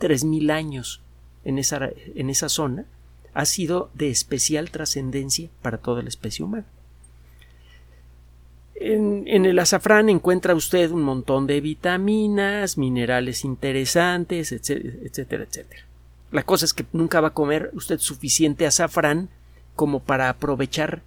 3.000 0.00 0.50
años 0.50 1.00
en 1.44 1.58
esa, 1.58 1.90
en 2.14 2.30
esa 2.30 2.48
zona 2.48 2.86
ha 3.34 3.44
sido 3.44 3.90
de 3.94 4.10
especial 4.10 4.70
trascendencia 4.70 5.48
para 5.62 5.78
toda 5.78 6.02
la 6.02 6.08
especie 6.08 6.44
humana. 6.44 6.66
En, 8.74 9.24
en, 9.26 9.46
el 9.46 9.58
azafrán 9.58 10.08
encuentra 10.08 10.54
usted 10.54 10.90
un 10.90 11.02
montón 11.02 11.46
de 11.46 11.60
vitaminas, 11.60 12.76
minerales 12.76 13.44
interesantes, 13.44 14.52
etcétera, 14.52 15.44
etcétera. 15.44 15.82
La 16.30 16.42
cosa 16.42 16.64
es 16.64 16.74
que 16.74 16.84
nunca 16.92 17.20
va 17.20 17.28
a 17.28 17.34
comer 17.34 17.70
usted 17.72 17.98
suficiente 17.98 18.66
azafrán 18.66 19.28
como 19.74 20.00
para 20.00 20.28
aprovechar, 20.28 21.02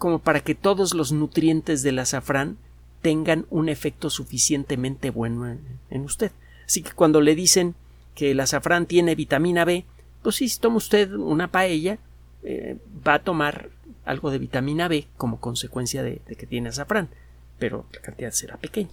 como 0.00 0.18
para 0.18 0.40
que 0.40 0.54
todos 0.54 0.94
los 0.94 1.12
nutrientes 1.12 1.82
del 1.82 1.98
azafrán 1.98 2.56
tengan 3.02 3.44
un 3.50 3.68
efecto 3.68 4.08
suficientemente 4.08 5.10
bueno 5.10 5.58
en, 5.90 6.04
usted. 6.04 6.32
Así 6.64 6.82
que 6.82 6.92
cuando 6.92 7.20
le 7.20 7.34
dicen 7.34 7.74
que 8.14 8.30
el 8.30 8.40
azafrán 8.40 8.86
tiene 8.86 9.14
vitamina 9.14 9.66
B, 9.66 9.84
pues 10.22 10.36
si 10.36 10.48
toma 10.58 10.78
usted 10.78 11.12
una 11.12 11.48
paella, 11.48 11.98
eh, 12.42 12.78
va 13.06 13.14
a 13.14 13.22
tomar 13.22 13.68
algo 14.06 14.30
de 14.30 14.38
vitamina 14.38 14.88
B 14.88 15.06
como 15.18 15.38
consecuencia 15.38 16.02
de, 16.02 16.22
que 16.26 16.46
tiene 16.46 16.70
azafrán, 16.70 17.10
pero 17.58 17.84
la 17.92 18.00
cantidad 18.00 18.30
será 18.30 18.56
pequeña. 18.56 18.88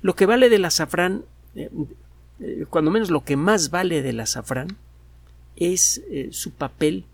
Lo 0.00 0.14
que 0.14 0.26
vale 0.26 0.48
del 0.48 0.64
azafrán, 0.64 1.24
eh, 1.56 1.70
eh, 2.38 2.66
cuando 2.70 2.92
menos 2.92 3.10
lo 3.10 3.24
que 3.24 3.34
más 3.34 3.70
vale 3.70 4.00
del 4.00 4.20
azafrán, 4.20 4.76
es 5.56 6.02
su 6.30 6.52
papel 6.52 7.04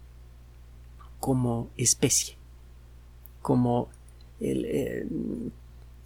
como 1.19 1.71
especie, 1.79 2.35
como 3.43 3.89
el, 4.41 5.53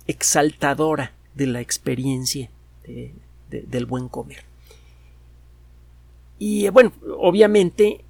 exaltadora 0.07 1.13
de 1.35 1.47
la 1.47 1.61
experiencia 1.61 2.51
del 3.49 3.87
buen 3.87 4.09
comer. 4.09 4.45
Y 6.39 6.69
bueno, 6.69 6.93
obviamente 7.19 8.05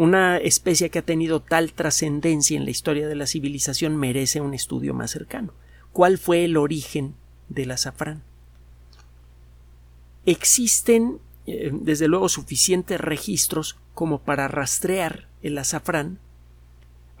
una 0.00 0.38
especie 0.38 0.88
que 0.88 1.00
ha 1.00 1.04
tenido 1.04 1.40
tal 1.40 1.72
trascendencia 1.72 2.56
en 2.56 2.64
la 2.64 2.70
historia 2.70 3.06
de 3.06 3.14
la 3.14 3.26
civilización 3.26 3.96
merece 3.96 4.40
un 4.40 4.54
estudio 4.54 4.94
más 4.94 5.10
cercano. 5.10 5.52
¿Cuál 5.92 6.16
fue 6.16 6.44
el 6.44 6.56
origen 6.56 7.14
del 7.48 7.72
azafrán? 7.72 8.22
Existen, 10.24 11.18
eh, 11.46 11.70
desde 11.72 12.08
luego, 12.08 12.28
suficientes 12.28 13.00
registros 13.00 13.76
como 13.92 14.20
para 14.20 14.48
rastrear 14.48 15.28
el 15.42 15.58
azafrán 15.58 16.18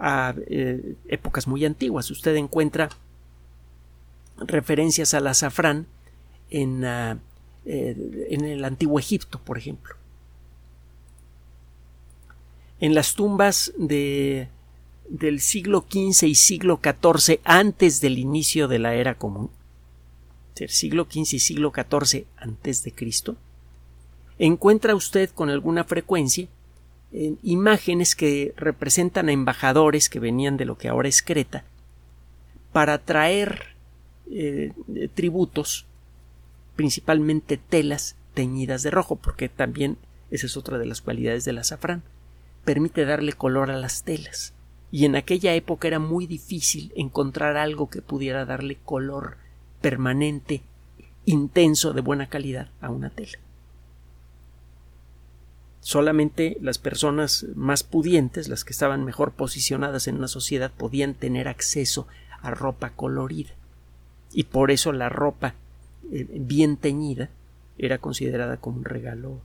a 0.00 0.34
eh, 0.46 0.94
épocas 1.08 1.46
muy 1.46 1.64
antiguas. 1.64 2.10
Usted 2.10 2.34
encuentra 2.36 2.88
referencias 4.38 5.14
al 5.14 5.26
azafrán 5.26 5.86
en, 6.50 6.84
ah, 6.84 7.18
eh, 7.66 8.26
en 8.30 8.44
el 8.44 8.64
antiguo 8.64 8.98
Egipto, 8.98 9.38
por 9.38 9.58
ejemplo. 9.58 9.94
En 12.80 12.94
las 12.94 13.14
tumbas 13.14 13.72
de, 13.76 14.48
del 15.08 15.40
siglo 15.40 15.84
XV 15.88 16.26
y 16.26 16.34
siglo 16.34 16.80
XIV 16.82 17.40
antes 17.44 18.00
del 18.00 18.18
inicio 18.18 18.68
de 18.68 18.78
la 18.78 18.94
era 18.94 19.16
común, 19.16 19.50
el 20.60 20.68
siglo 20.68 21.06
XV 21.10 21.34
y 21.34 21.38
siglo 21.38 21.72
XIV 21.74 22.26
antes 22.36 22.82
de 22.84 22.92
Cristo, 22.92 23.36
encuentra 24.38 24.94
usted 24.94 25.30
con 25.30 25.50
alguna 25.50 25.84
frecuencia 25.84 26.48
imágenes 27.12 28.14
que 28.14 28.54
representan 28.56 29.28
a 29.28 29.32
embajadores 29.32 30.08
que 30.08 30.20
venían 30.20 30.56
de 30.56 30.64
lo 30.64 30.78
que 30.78 30.88
ahora 30.88 31.08
es 31.08 31.22
Creta 31.22 31.64
para 32.72 32.98
traer 32.98 33.74
eh, 34.30 34.72
tributos, 35.14 35.86
principalmente 36.76 37.56
telas 37.56 38.16
teñidas 38.34 38.82
de 38.82 38.90
rojo, 38.90 39.16
porque 39.16 39.48
también 39.48 39.98
esa 40.30 40.46
es 40.46 40.56
otra 40.56 40.78
de 40.78 40.86
las 40.86 41.00
cualidades 41.00 41.44
del 41.44 41.58
azafrán. 41.58 42.02
Permite 42.64 43.04
darle 43.04 43.32
color 43.32 43.70
a 43.70 43.76
las 43.76 44.04
telas. 44.04 44.54
Y 44.92 45.04
en 45.04 45.16
aquella 45.16 45.54
época 45.54 45.88
era 45.88 45.98
muy 45.98 46.26
difícil 46.26 46.92
encontrar 46.94 47.56
algo 47.56 47.90
que 47.90 48.02
pudiera 48.02 48.44
darle 48.44 48.76
color 48.84 49.36
permanente, 49.80 50.62
intenso, 51.24 51.92
de 51.92 52.00
buena 52.00 52.28
calidad 52.28 52.70
a 52.80 52.90
una 52.90 53.10
tela. 53.10 53.38
Solamente 55.90 56.56
las 56.60 56.78
personas 56.78 57.46
más 57.56 57.82
pudientes, 57.82 58.48
las 58.48 58.62
que 58.62 58.72
estaban 58.72 59.04
mejor 59.04 59.32
posicionadas 59.32 60.06
en 60.06 60.18
una 60.18 60.28
sociedad, 60.28 60.70
podían 60.70 61.14
tener 61.14 61.48
acceso 61.48 62.06
a 62.42 62.52
ropa 62.52 62.90
colorida 62.90 63.50
y 64.32 64.44
por 64.44 64.70
eso 64.70 64.92
la 64.92 65.08
ropa 65.08 65.56
eh, 66.12 66.28
bien 66.30 66.76
teñida 66.76 67.28
era 67.76 67.98
considerada 67.98 68.58
como 68.58 68.76
un 68.76 68.84
regalo 68.84 69.40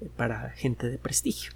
eh, 0.00 0.10
para 0.16 0.50
gente 0.50 0.88
de 0.88 0.98
prestigio. 0.98 1.52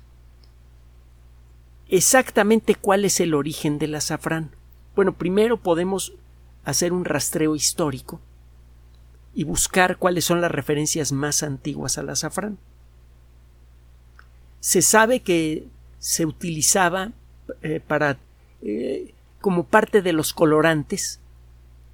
exactamente 1.88 2.76
cuál 2.76 3.04
es 3.04 3.18
el 3.18 3.34
origen 3.34 3.80
del 3.80 3.96
azafrán. 3.96 4.52
Bueno, 4.94 5.14
primero 5.14 5.56
podemos 5.56 6.12
hacer 6.64 6.92
un 6.92 7.04
rastreo 7.04 7.56
histórico 7.56 8.20
y 9.34 9.42
buscar 9.42 9.96
cuáles 9.96 10.24
son 10.24 10.40
las 10.40 10.52
referencias 10.52 11.10
más 11.10 11.42
antiguas 11.42 11.98
al 11.98 12.10
azafrán. 12.10 12.56
Se 14.60 14.82
sabe 14.82 15.20
que 15.20 15.66
se 15.98 16.26
utilizaba 16.26 17.12
eh, 17.62 17.80
para 17.86 18.18
eh, 18.62 19.12
como 19.40 19.64
parte 19.64 20.02
de 20.02 20.12
los 20.12 20.32
colorantes 20.32 21.20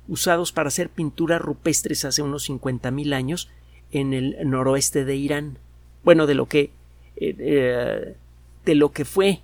usados 0.09 0.53
para 0.53 0.69
hacer 0.69 0.89
pinturas 0.91 1.41
rupestres 1.41 2.05
hace 2.05 2.23
unos 2.23 2.49
50.000 2.49 3.15
años 3.15 3.51
en 3.93 4.13
el 4.13 4.37
noroeste 4.49 5.05
de 5.05 5.17
Irán. 5.17 5.59
Bueno, 6.03 6.27
de 6.27 6.35
lo 6.35 6.47
que 6.47 6.71
eh, 7.17 8.17
de 8.65 8.75
lo 8.75 8.93
que 8.93 9.05
fue 9.05 9.41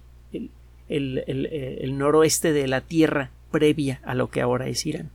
el, 0.89 1.25
el, 1.27 1.99
noroeste 1.99 2.53
de 2.53 2.67
la 2.67 2.81
tierra 2.81 3.31
previa 3.53 4.01
a 4.05 4.15
lo 4.15 4.31
que 4.31 4.41
ahora 4.41 4.67
es 4.69 4.85
Irán. 4.87 5.11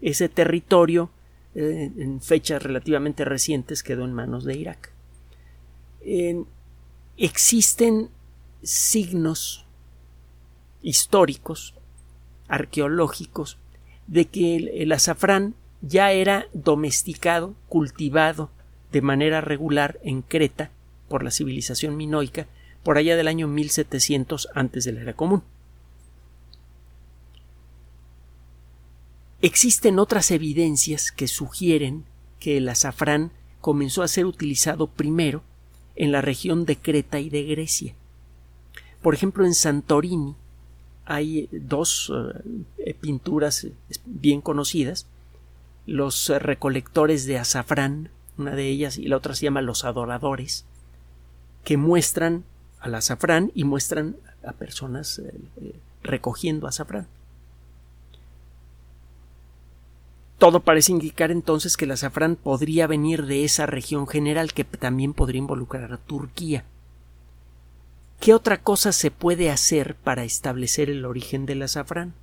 Ese 0.00 0.28
territorio 0.28 1.10
en 1.54 2.20
fechas 2.20 2.62
relativamente 2.62 3.24
recientes 3.24 3.84
quedó 3.84 4.04
en 4.04 4.12
manos 4.12 4.44
de 4.44 4.56
Irak. 4.56 4.90
Existen 7.16 8.10
signos 8.62 9.64
históricos, 10.82 11.74
arqueológicos, 12.48 13.58
de 14.06 14.26
que 14.26 14.56
el, 14.56 14.92
azafrán 14.92 15.54
ya 15.80 16.12
era 16.12 16.46
domesticado, 16.52 17.54
cultivado 17.68 18.50
de 18.92 19.02
manera 19.02 19.40
regular 19.40 19.98
en 20.02 20.22
Creta 20.22 20.70
por 21.08 21.22
la 21.22 21.30
civilización 21.30 21.96
minoica 21.96 22.46
por 22.82 22.98
allá 22.98 23.16
del 23.16 23.28
año 23.28 23.48
1700 23.48 24.48
antes 24.54 24.84
de 24.84 24.92
la 24.92 25.00
era 25.00 25.14
común. 25.14 25.42
Existen 29.40 29.98
otras 29.98 30.30
evidencias 30.30 31.12
que 31.12 31.28
sugieren 31.28 32.04
que 32.40 32.58
el 32.58 32.68
azafrán 32.68 33.30
comenzó 33.60 34.02
a 34.02 34.08
ser 34.08 34.26
utilizado 34.26 34.86
primero 34.86 35.42
en 35.96 36.12
la 36.12 36.20
región 36.20 36.64
de 36.64 36.76
Creta 36.76 37.20
y 37.20 37.30
de 37.30 37.44
Grecia. 37.44 37.94
Por 39.02 39.14
ejemplo, 39.14 39.44
en 39.44 39.54
Santorini 39.54 40.34
hay 41.04 41.48
dos 41.52 42.12
eh, 42.78 42.94
pinturas 42.94 43.66
bien 44.06 44.40
conocidas, 44.40 45.06
los 45.86 46.28
recolectores 46.28 47.26
de 47.26 47.38
azafrán, 47.38 48.08
una 48.38 48.54
de 48.54 48.68
ellas 48.68 48.96
y 48.96 49.06
la 49.06 49.18
otra 49.18 49.34
se 49.34 49.44
llama 49.44 49.60
Los 49.60 49.84
Adoradores, 49.84 50.64
que 51.62 51.76
muestran 51.76 52.44
al 52.80 52.94
azafrán 52.94 53.52
y 53.54 53.64
muestran 53.64 54.16
a 54.46 54.52
personas 54.52 55.18
eh, 55.18 55.34
eh, 55.60 55.74
recogiendo 56.02 56.66
azafrán. 56.66 57.06
Todo 60.38 60.60
parece 60.60 60.92
indicar 60.92 61.30
entonces 61.30 61.76
que 61.76 61.84
el 61.84 61.92
azafrán 61.92 62.36
podría 62.36 62.86
venir 62.86 63.26
de 63.26 63.44
esa 63.44 63.66
región 63.66 64.06
general 64.06 64.52
que 64.52 64.64
también 64.64 65.14
podría 65.14 65.38
involucrar 65.38 65.92
a 65.92 65.98
Turquía. 65.98 66.64
¿Qué 68.20 68.34
otra 68.34 68.60
cosa 68.60 68.92
se 68.92 69.10
puede 69.10 69.50
hacer 69.50 69.94
para 69.96 70.24
establecer 70.24 70.90
el 70.90 71.04
origen 71.04 71.46
del 71.46 71.62
azafrán? 71.62 72.14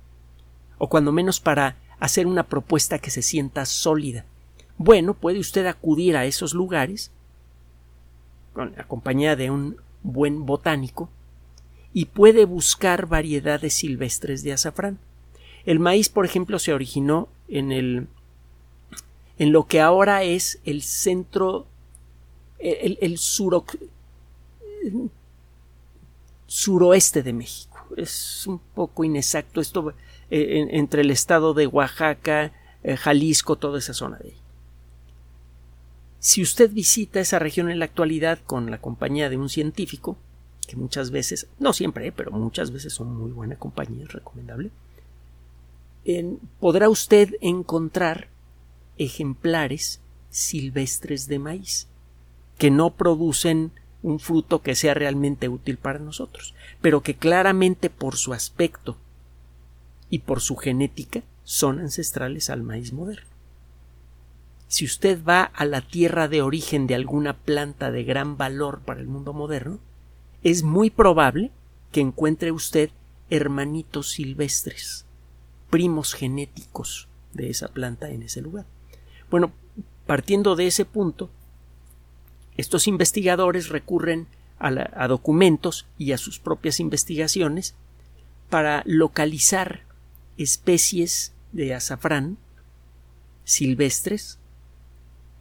O 0.78 0.88
cuando 0.88 1.12
menos 1.12 1.40
para 1.40 1.76
hacer 2.00 2.26
una 2.26 2.42
propuesta 2.42 2.98
que 2.98 3.10
se 3.10 3.22
sienta 3.22 3.64
sólida. 3.64 4.24
Bueno, 4.76 5.14
puede 5.14 5.38
usted 5.38 5.66
acudir 5.66 6.16
a 6.16 6.24
esos 6.24 6.54
lugares, 6.54 7.12
compañía 8.88 9.36
de 9.36 9.50
un 9.50 9.76
buen 10.02 10.44
botánico, 10.44 11.08
y 11.92 12.06
puede 12.06 12.44
buscar 12.46 13.06
variedades 13.06 13.74
silvestres 13.74 14.42
de 14.42 14.52
azafrán. 14.52 14.98
El 15.64 15.78
maíz, 15.78 16.08
por 16.08 16.24
ejemplo, 16.24 16.58
se 16.58 16.72
originó 16.72 17.28
en 17.48 17.72
el 17.72 18.08
en 19.38 19.52
lo 19.52 19.66
que 19.66 19.80
ahora 19.80 20.22
es 20.22 20.60
el 20.64 20.82
centro 20.82 21.66
el, 22.62 23.18
suroeste 26.46 27.22
de 27.22 27.32
México. 27.32 27.86
Es 27.96 28.46
un 28.46 28.58
poco 28.58 29.04
inexacto 29.04 29.60
esto 29.60 29.94
eh, 30.30 30.68
entre 30.70 31.02
el 31.02 31.10
estado 31.10 31.54
de 31.54 31.66
Oaxaca, 31.66 32.52
eh, 32.82 32.96
Jalisco, 32.96 33.56
toda 33.56 33.78
esa 33.78 33.94
zona 33.94 34.18
de 34.18 34.30
ahí. 34.30 34.36
Si 36.20 36.40
usted 36.40 36.70
visita 36.70 37.18
esa 37.20 37.40
región 37.40 37.68
en 37.68 37.80
la 37.80 37.86
actualidad 37.86 38.38
con 38.46 38.70
la 38.70 38.80
compañía 38.80 39.28
de 39.28 39.36
un 39.36 39.48
científico, 39.48 40.16
que 40.68 40.76
muchas 40.76 41.10
veces, 41.10 41.48
no 41.58 41.72
siempre, 41.72 42.12
pero 42.12 42.30
muchas 42.30 42.70
veces 42.70 42.92
son 42.92 43.12
muy 43.16 43.32
buena 43.32 43.56
compañía, 43.56 44.04
es 44.04 44.12
recomendable, 44.12 44.70
podrá 46.58 46.88
usted 46.88 47.34
encontrar 47.40 48.28
ejemplares 48.98 50.00
silvestres 50.30 51.28
de 51.28 51.38
maíz 51.38 51.88
que 52.58 52.70
no 52.70 52.90
producen 52.90 53.72
un 54.02 54.18
fruto 54.18 54.62
que 54.62 54.74
sea 54.74 54.94
realmente 54.94 55.48
útil 55.48 55.78
para 55.78 55.98
nosotros, 55.98 56.54
pero 56.80 57.02
que 57.02 57.14
claramente 57.14 57.88
por 57.88 58.16
su 58.16 58.32
aspecto 58.32 58.96
y 60.10 60.20
por 60.20 60.40
su 60.40 60.56
genética 60.56 61.22
son 61.44 61.78
ancestrales 61.78 62.50
al 62.50 62.62
maíz 62.62 62.92
moderno. 62.92 63.30
Si 64.66 64.84
usted 64.84 65.22
va 65.22 65.42
a 65.42 65.64
la 65.64 65.82
tierra 65.82 66.28
de 66.28 66.42
origen 66.42 66.86
de 66.86 66.94
alguna 66.94 67.36
planta 67.36 67.90
de 67.90 68.04
gran 68.04 68.36
valor 68.36 68.80
para 68.80 69.00
el 69.00 69.06
mundo 69.06 69.32
moderno, 69.32 69.78
es 70.42 70.62
muy 70.62 70.90
probable 70.90 71.50
que 71.92 72.00
encuentre 72.00 72.52
usted 72.52 72.90
hermanitos 73.30 74.10
silvestres 74.10 75.06
primos 75.72 76.12
genéticos 76.12 77.08
de 77.32 77.48
esa 77.48 77.68
planta 77.68 78.10
en 78.10 78.22
ese 78.22 78.42
lugar. 78.42 78.66
Bueno, 79.30 79.52
partiendo 80.06 80.54
de 80.54 80.66
ese 80.66 80.84
punto, 80.84 81.30
estos 82.58 82.86
investigadores 82.86 83.70
recurren 83.70 84.26
a, 84.58 85.08
documentos 85.08 85.86
y 85.96 86.12
a 86.12 86.18
sus 86.18 86.38
propias 86.38 86.78
investigaciones 86.78 87.74
para 88.50 88.82
localizar 88.84 89.84
especies 90.36 91.32
de 91.52 91.74
azafrán 91.74 92.36
silvestres 93.44 94.38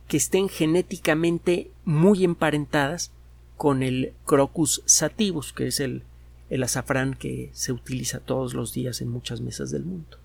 que 0.08 0.16
estén 0.16 0.48
genéticamente 0.48 1.72
muy 1.84 2.24
emparentadas 2.24 3.12
con 3.58 3.84
el 3.84 4.14
Crocus 4.26 4.82
sativus, 4.86 5.52
que 5.52 5.68
es 5.68 5.82
el, 5.82 6.04
el 6.50 6.64
azafrán 6.64 7.16
que 7.16 7.50
se 7.52 7.74
utiliza 7.74 8.22
todos 8.22 8.54
los 8.54 8.74
días 8.74 9.02
en 9.02 9.10
muchas 9.10 9.42
mesas 9.42 9.72
del 9.72 9.84
mundo. 9.84 10.21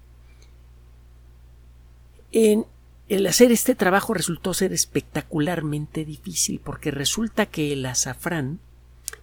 En 2.33 2.67
el 3.09 3.27
hacer 3.27 3.53
este 3.53 3.75
trabajo 3.75 4.15
resultó 4.15 4.53
ser 4.53 4.73
espectacularmente 4.73 6.05
difícil 6.05 6.61
porque 6.62 6.91
resulta 6.91 7.47
que 7.47 7.73
el 7.73 7.87
azafrán 7.87 8.59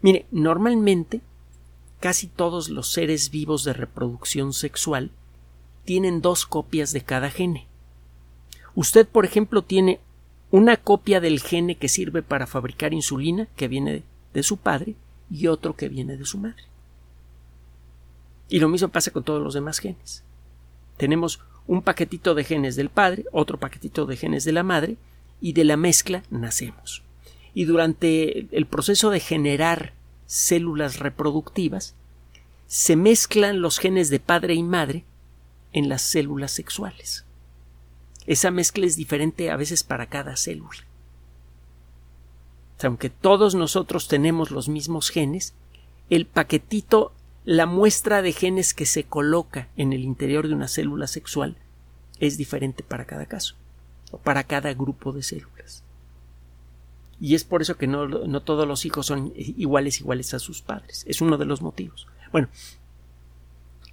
mire 0.02 0.26
normalmente 0.32 1.22
casi 2.00 2.28
todos 2.28 2.70
los 2.70 2.92
seres 2.92 3.30
vivos 3.30 3.64
de 3.64 3.74
reproducción 3.74 4.54
sexual 4.54 5.12
tienen 5.86 6.22
dos 6.22 6.46
copias 6.46 6.94
de 6.94 7.02
cada 7.02 7.30
gene. 7.30 7.68
Usted, 8.76 9.08
por 9.08 9.26
ejemplo, 9.26 9.62
tiene 9.62 10.00
una 10.50 10.78
copia 10.78 11.20
del 11.20 11.42
gene 11.42 11.76
que 11.76 11.90
sirve 11.90 12.22
para 12.22 12.48
fabricar 12.48 12.94
insulina, 12.94 13.48
que 13.56 13.68
viene 13.68 14.04
de 14.34 14.44
su 14.44 14.58
padre, 14.58 14.96
y 15.30 15.48
otro 15.48 15.76
que 15.76 15.90
viene 15.90 16.16
de 16.18 16.26
su 16.26 16.38
madre. 16.38 16.64
Y 18.50 18.60
lo 18.60 18.70
mismo 18.70 18.90
pasa 18.90 19.12
con 19.12 19.24
todos 19.24 19.42
los 19.42 19.54
demás 19.54 19.80
genes. 19.80 20.24
Tenemos 20.98 21.40
un 21.68 21.82
paquetito 21.82 22.36
de 22.36 22.44
genes 22.44 22.76
del 22.76 22.90
padre, 22.90 23.26
otro 23.32 23.60
paquetito 23.60 24.06
de 24.06 24.18
genes 24.18 24.44
de 24.44 24.52
la 24.52 24.64
madre, 24.64 24.98
y 25.42 25.54
de 25.54 25.64
la 25.66 25.78
mezcla 25.78 26.24
nacemos. 26.30 27.04
Y 27.54 27.66
durante 27.66 28.48
el 28.56 28.66
proceso 28.66 29.10
de 29.10 29.20
generar 29.20 29.94
células 30.26 31.00
reproductivas, 31.00 31.96
se 32.68 32.96
mezclan 32.96 33.62
los 33.62 33.78
genes 33.78 34.10
de 34.10 34.20
padre 34.20 34.56
y 34.56 34.64
madre 34.64 35.04
en 35.74 35.90
las 35.90 36.02
células 36.02 36.52
sexuales. 36.52 37.26
Esa 38.26 38.52
mezcla 38.52 38.86
es 38.86 38.96
diferente 38.96 39.52
a 39.52 39.58
veces 39.58 39.84
para 39.84 40.08
cada 40.08 40.38
célula. 40.38 40.86
aunque 42.82 43.10
todos 43.10 43.56
nosotros 43.56 44.10
tenemos 44.10 44.52
los 44.52 44.68
mismos 44.68 45.10
genes, 45.10 45.54
el 46.10 46.26
paquetito 46.26 47.14
la 47.46 47.66
muestra 47.66 48.22
de 48.22 48.32
genes 48.32 48.74
que 48.74 48.86
se 48.86 49.04
coloca 49.04 49.68
en 49.76 49.92
el 49.94 50.04
interior 50.04 50.48
de 50.48 50.54
una 50.54 50.68
célula 50.68 51.08
sexual 51.08 51.58
es 52.20 52.38
diferente 52.38 52.84
para 52.84 53.06
cada 53.06 53.26
caso 53.26 53.56
o 54.12 54.18
para 54.18 54.46
cada 54.46 54.74
grupo 54.74 55.12
de 55.12 55.24
células. 55.24 55.84
Y 57.20 57.36
es 57.36 57.44
por 57.44 57.62
eso 57.62 57.78
que 57.78 57.88
no, 57.88 58.08
no 58.08 58.42
todos 58.42 58.68
los 58.68 58.86
hijos 58.86 59.08
son 59.08 59.34
iguales 59.36 60.00
iguales 60.00 60.34
a 60.34 60.40
sus 60.40 60.62
padres. 60.62 61.04
Es 61.08 61.22
uno 61.22 61.38
de 61.38 61.46
los 61.46 61.62
motivos. 61.62 62.08
Bueno, 62.32 62.48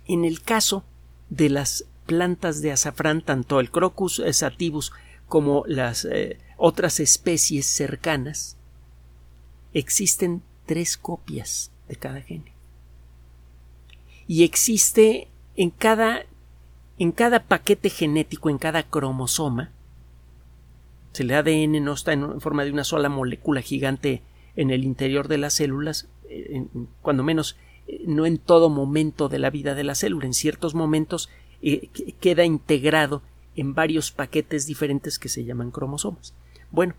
en 0.07 0.25
el 0.25 0.43
caso 0.43 0.85
de 1.29 1.49
las 1.49 1.85
plantas 2.07 2.61
de 2.61 2.73
azafrán, 2.73 3.23
tanto 3.23 3.61
el 3.61 3.71
Crocus 3.71 4.23
sativus 4.33 4.93
como 5.29 5.65
las 5.67 6.05
eh, 6.05 6.39
otras 6.57 6.99
especies 6.99 7.67
cercanas, 7.67 8.57
existen 9.75 10.43
tres 10.67 10.97
copias 10.97 11.71
de 11.89 11.97
cada 11.97 12.21
gene 12.21 12.60
y 14.31 14.45
existe 14.45 15.27
en 15.57 15.71
cada 15.71 16.25
en 17.01 17.11
cada 17.11 17.49
paquete 17.49 17.91
genético, 17.91 18.49
en 18.49 18.59
cada 18.59 18.85
cromosoma, 18.85 19.73
el 21.19 21.33
ADN 21.33 21.83
no 21.83 21.95
está 21.95 22.13
en 22.13 22.41
forma 22.41 22.65
de 22.65 22.71
una 22.71 22.85
sola 22.85 23.09
molécula 23.09 23.61
gigante 23.61 24.23
en 24.55 24.71
el 24.71 24.85
interior 24.85 25.27
de 25.27 25.39
las 25.39 25.55
células, 25.55 26.09
eh, 26.29 26.65
cuando 27.03 27.25
menos 27.25 27.57
eh, 27.89 28.03
no 28.07 28.25
en 28.25 28.39
todo 28.39 28.71
momento 28.71 29.29
de 29.29 29.41
la 29.41 29.51
vida 29.51 29.75
de 29.75 29.83
la 29.83 29.97
célula, 29.97 30.27
en 30.27 30.35
ciertos 30.35 30.77
momentos 30.77 31.29
eh, 31.61 31.89
queda 32.21 32.45
integrado 32.45 33.23
en 33.57 33.75
varios 33.75 34.13
paquetes 34.13 34.65
diferentes 34.65 35.19
que 35.19 35.29
se 35.29 35.45
llaman 35.45 35.73
cromosomas. 35.73 36.35
Bueno, 36.71 36.95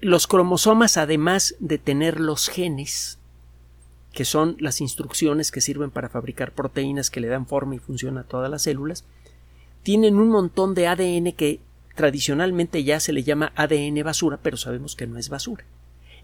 los 0.00 0.26
cromosomas, 0.26 0.96
además 0.96 1.54
de 1.60 1.78
tener 1.78 2.18
los 2.18 2.48
genes, 2.48 3.20
que 4.12 4.24
son 4.24 4.56
las 4.58 4.80
instrucciones 4.80 5.50
que 5.50 5.60
sirven 5.60 5.90
para 5.90 6.08
fabricar 6.08 6.52
proteínas 6.52 7.10
que 7.10 7.20
le 7.20 7.28
dan 7.28 7.46
forma 7.46 7.74
y 7.74 7.78
función 7.78 8.18
a 8.18 8.24
todas 8.24 8.50
las 8.50 8.62
células, 8.62 9.04
tienen 9.82 10.16
un 10.16 10.28
montón 10.28 10.74
de 10.74 10.86
ADN 10.86 11.32
que 11.32 11.60
tradicionalmente 11.94 12.84
ya 12.84 13.00
se 13.00 13.12
le 13.12 13.22
llama 13.22 13.52
ADN 13.56 14.02
basura, 14.04 14.38
pero 14.42 14.56
sabemos 14.56 14.96
que 14.96 15.06
no 15.06 15.18
es 15.18 15.28
basura. 15.28 15.64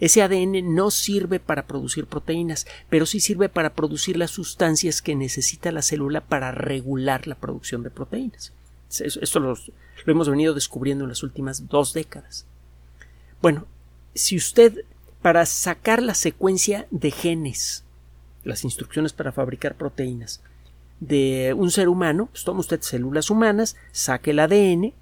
Ese 0.00 0.22
ADN 0.22 0.74
no 0.74 0.90
sirve 0.90 1.40
para 1.40 1.66
producir 1.66 2.06
proteínas, 2.06 2.66
pero 2.88 3.06
sí 3.06 3.20
sirve 3.20 3.48
para 3.48 3.74
producir 3.74 4.16
las 4.16 4.30
sustancias 4.32 5.02
que 5.02 5.14
necesita 5.14 5.72
la 5.72 5.82
célula 5.82 6.20
para 6.20 6.50
regular 6.50 7.26
la 7.26 7.36
producción 7.36 7.82
de 7.82 7.90
proteínas. 7.90 8.52
Esto 9.00 9.40
lo, 9.40 9.54
lo 9.54 10.12
hemos 10.12 10.28
venido 10.28 10.54
descubriendo 10.54 11.04
en 11.04 11.10
las 11.10 11.22
últimas 11.22 11.68
dos 11.68 11.92
décadas. 11.92 12.46
Bueno, 13.40 13.66
si 14.14 14.36
usted, 14.36 14.84
para 15.24 15.46
sacar 15.46 16.02
la 16.02 16.12
secuencia 16.12 16.86
de 16.90 17.10
genes, 17.10 17.82
las 18.42 18.62
instrucciones 18.62 19.14
para 19.14 19.32
fabricar 19.32 19.74
proteínas, 19.74 20.42
de 21.00 21.54
un 21.56 21.70
ser 21.70 21.88
humano, 21.88 22.28
pues 22.30 22.44
toma 22.44 22.60
usted 22.60 22.82
células 22.82 23.30
humanas, 23.30 23.74
saque 23.90 24.32
el 24.32 24.40
ADN 24.40 24.92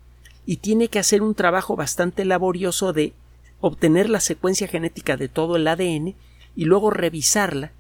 y 0.46 0.58
tiene 0.58 0.86
que 0.86 1.00
hacer 1.00 1.22
un 1.22 1.34
trabajo 1.34 1.74
bastante 1.74 2.24
laborioso 2.24 2.92
de 2.92 3.14
obtener 3.60 4.08
la 4.08 4.20
secuencia 4.20 4.68
genética 4.68 5.16
de 5.16 5.26
todo 5.26 5.56
el 5.56 5.66
ADN 5.66 6.14
y 6.54 6.66
luego 6.66 6.90
revisarla, 6.90 7.72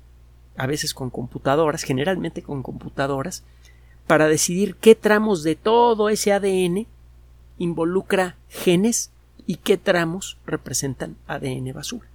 a 0.56 0.66
veces 0.66 0.94
con 0.94 1.10
computadoras, 1.10 1.84
generalmente 1.84 2.42
con 2.42 2.64
computadoras, 2.64 3.44
para 4.08 4.26
decidir 4.26 4.74
qué 4.74 4.96
tramos 4.96 5.44
de 5.44 5.54
todo 5.54 6.08
ese 6.08 6.32
ADN 6.32 6.88
involucra 7.58 8.34
genes 8.48 9.12
y 9.46 9.58
qué 9.58 9.76
tramos 9.76 10.38
representan 10.44 11.14
ADN 11.28 11.72
basura. 11.72 12.11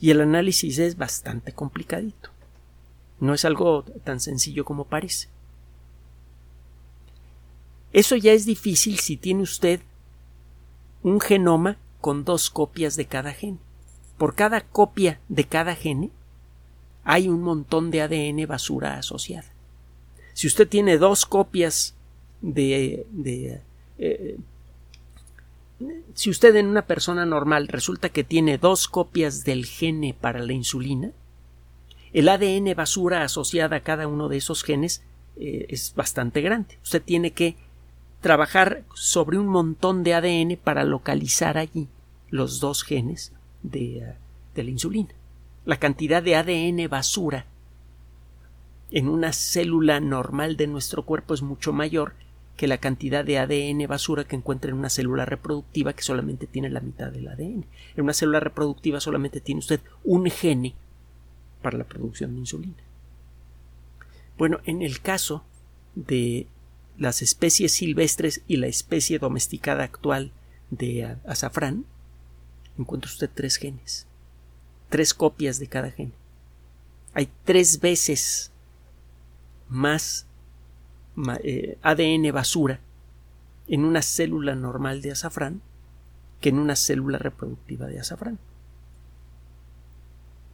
Y 0.00 0.10
el 0.10 0.20
análisis 0.20 0.78
es 0.78 0.96
bastante 0.96 1.52
complicadito. 1.52 2.30
No 3.20 3.34
es 3.34 3.44
algo 3.44 3.84
tan 4.04 4.20
sencillo 4.20 4.64
como 4.64 4.84
parece. 4.84 5.28
Eso 7.92 8.16
ya 8.16 8.32
es 8.32 8.46
difícil 8.46 8.98
si 8.98 9.16
tiene 9.16 9.42
usted 9.42 9.80
un 11.02 11.20
genoma 11.20 11.78
con 12.00 12.24
dos 12.24 12.50
copias 12.50 12.96
de 12.96 13.06
cada 13.06 13.32
gen. 13.32 13.58
Por 14.18 14.34
cada 14.34 14.60
copia 14.60 15.20
de 15.28 15.44
cada 15.44 15.74
gen 15.74 16.10
hay 17.04 17.28
un 17.28 17.42
montón 17.42 17.90
de 17.90 18.02
ADN 18.02 18.46
basura 18.46 18.98
asociada. 18.98 19.48
Si 20.34 20.46
usted 20.46 20.68
tiene 20.68 20.98
dos 20.98 21.26
copias 21.26 21.94
de, 22.40 23.06
de 23.10 23.62
eh, 23.98 24.36
si 26.14 26.30
usted 26.30 26.56
en 26.56 26.66
una 26.66 26.82
persona 26.82 27.24
normal 27.24 27.68
resulta 27.68 28.08
que 28.08 28.24
tiene 28.24 28.58
dos 28.58 28.88
copias 28.88 29.44
del 29.44 29.66
gene 29.66 30.14
para 30.18 30.40
la 30.40 30.52
insulina, 30.52 31.12
el 32.12 32.28
ADN 32.28 32.74
basura 32.74 33.22
asociada 33.22 33.76
a 33.76 33.82
cada 33.82 34.08
uno 34.08 34.28
de 34.28 34.38
esos 34.38 34.64
genes 34.64 35.02
eh, 35.36 35.66
es 35.68 35.94
bastante 35.94 36.40
grande. 36.40 36.78
Usted 36.82 37.02
tiene 37.02 37.32
que 37.32 37.56
trabajar 38.20 38.82
sobre 38.94 39.38
un 39.38 39.46
montón 39.46 40.02
de 40.02 40.14
ADN 40.14 40.58
para 40.62 40.84
localizar 40.84 41.58
allí 41.58 41.88
los 42.30 42.60
dos 42.60 42.82
genes 42.82 43.32
de, 43.62 44.14
de 44.54 44.62
la 44.64 44.70
insulina. 44.70 45.14
La 45.64 45.78
cantidad 45.78 46.22
de 46.22 46.34
ADN 46.34 46.88
basura 46.88 47.46
en 48.90 49.08
una 49.08 49.32
célula 49.32 50.00
normal 50.00 50.56
de 50.56 50.66
nuestro 50.66 51.04
cuerpo 51.04 51.34
es 51.34 51.42
mucho 51.42 51.72
mayor 51.72 52.14
que 52.58 52.66
la 52.66 52.78
cantidad 52.78 53.24
de 53.24 53.38
ADN 53.38 53.86
basura 53.86 54.24
que 54.24 54.34
encuentra 54.34 54.70
en 54.70 54.76
una 54.76 54.90
célula 54.90 55.24
reproductiva 55.24 55.92
que 55.92 56.02
solamente 56.02 56.48
tiene 56.48 56.68
la 56.68 56.80
mitad 56.80 57.12
del 57.12 57.28
ADN. 57.28 57.64
En 57.96 58.04
una 58.04 58.12
célula 58.12 58.40
reproductiva 58.40 59.00
solamente 59.00 59.40
tiene 59.40 59.60
usted 59.60 59.80
un 60.02 60.28
gene 60.28 60.74
para 61.62 61.78
la 61.78 61.84
producción 61.84 62.32
de 62.34 62.40
insulina. 62.40 62.82
Bueno, 64.36 64.58
en 64.64 64.82
el 64.82 65.00
caso 65.00 65.44
de 65.94 66.48
las 66.98 67.22
especies 67.22 67.70
silvestres 67.70 68.42
y 68.48 68.56
la 68.56 68.66
especie 68.66 69.20
domesticada 69.20 69.84
actual 69.84 70.32
de 70.70 71.16
azafrán, 71.26 71.84
encuentra 72.76 73.08
usted 73.08 73.30
tres 73.32 73.54
genes, 73.54 74.08
tres 74.88 75.14
copias 75.14 75.60
de 75.60 75.68
cada 75.68 75.92
gen. 75.92 76.12
Hay 77.14 77.28
tres 77.44 77.80
veces 77.80 78.50
más 79.68 80.26
eh, 81.42 81.78
ADN 81.82 82.32
basura 82.32 82.80
en 83.68 83.84
una 83.84 84.02
célula 84.02 84.54
normal 84.54 85.02
de 85.02 85.12
azafrán 85.12 85.60
que 86.40 86.48
en 86.48 86.58
una 86.58 86.76
célula 86.76 87.18
reproductiva 87.18 87.86
de 87.86 88.00
azafrán. 88.00 88.38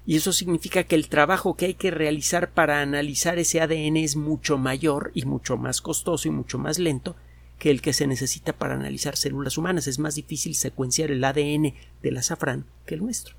Y 0.07 0.17
eso 0.17 0.33
significa 0.33 0.85
que 0.85 0.97
el 0.97 1.09
trabajo 1.09 1.55
que 1.55 1.67
hay 1.67 1.75
que 1.75 1.91
realizar 1.91 2.51
para 2.51 2.83
analizar 2.83 3.39
ese 3.39 3.61
ADN 3.61 3.97
es 3.97 4.17
mucho 4.17 4.59
mayor 4.59 5.11
y 5.15 5.25
mucho 5.25 5.57
más 5.57 5.81
costoso 5.81 6.29
y 6.29 6.31
mucho 6.31 6.59
más 6.59 6.79
lento 6.79 7.17
que 7.59 7.71
el 7.71 7.81
que 7.81 7.95
se 7.95 8.07
necesita 8.07 8.53
para 8.53 8.75
analizar 8.75 9.17
células 9.17 9.57
humanas. 9.57 9.87
Es 9.87 9.99
más 9.99 10.15
difícil 10.15 10.55
secuenciar 10.55 11.11
el 11.11 11.25
ADN 11.25 11.75
del 12.03 12.17
azafrán 12.19 12.67
que 12.85 12.97
el 12.97 13.03
nuestro. 13.03 13.35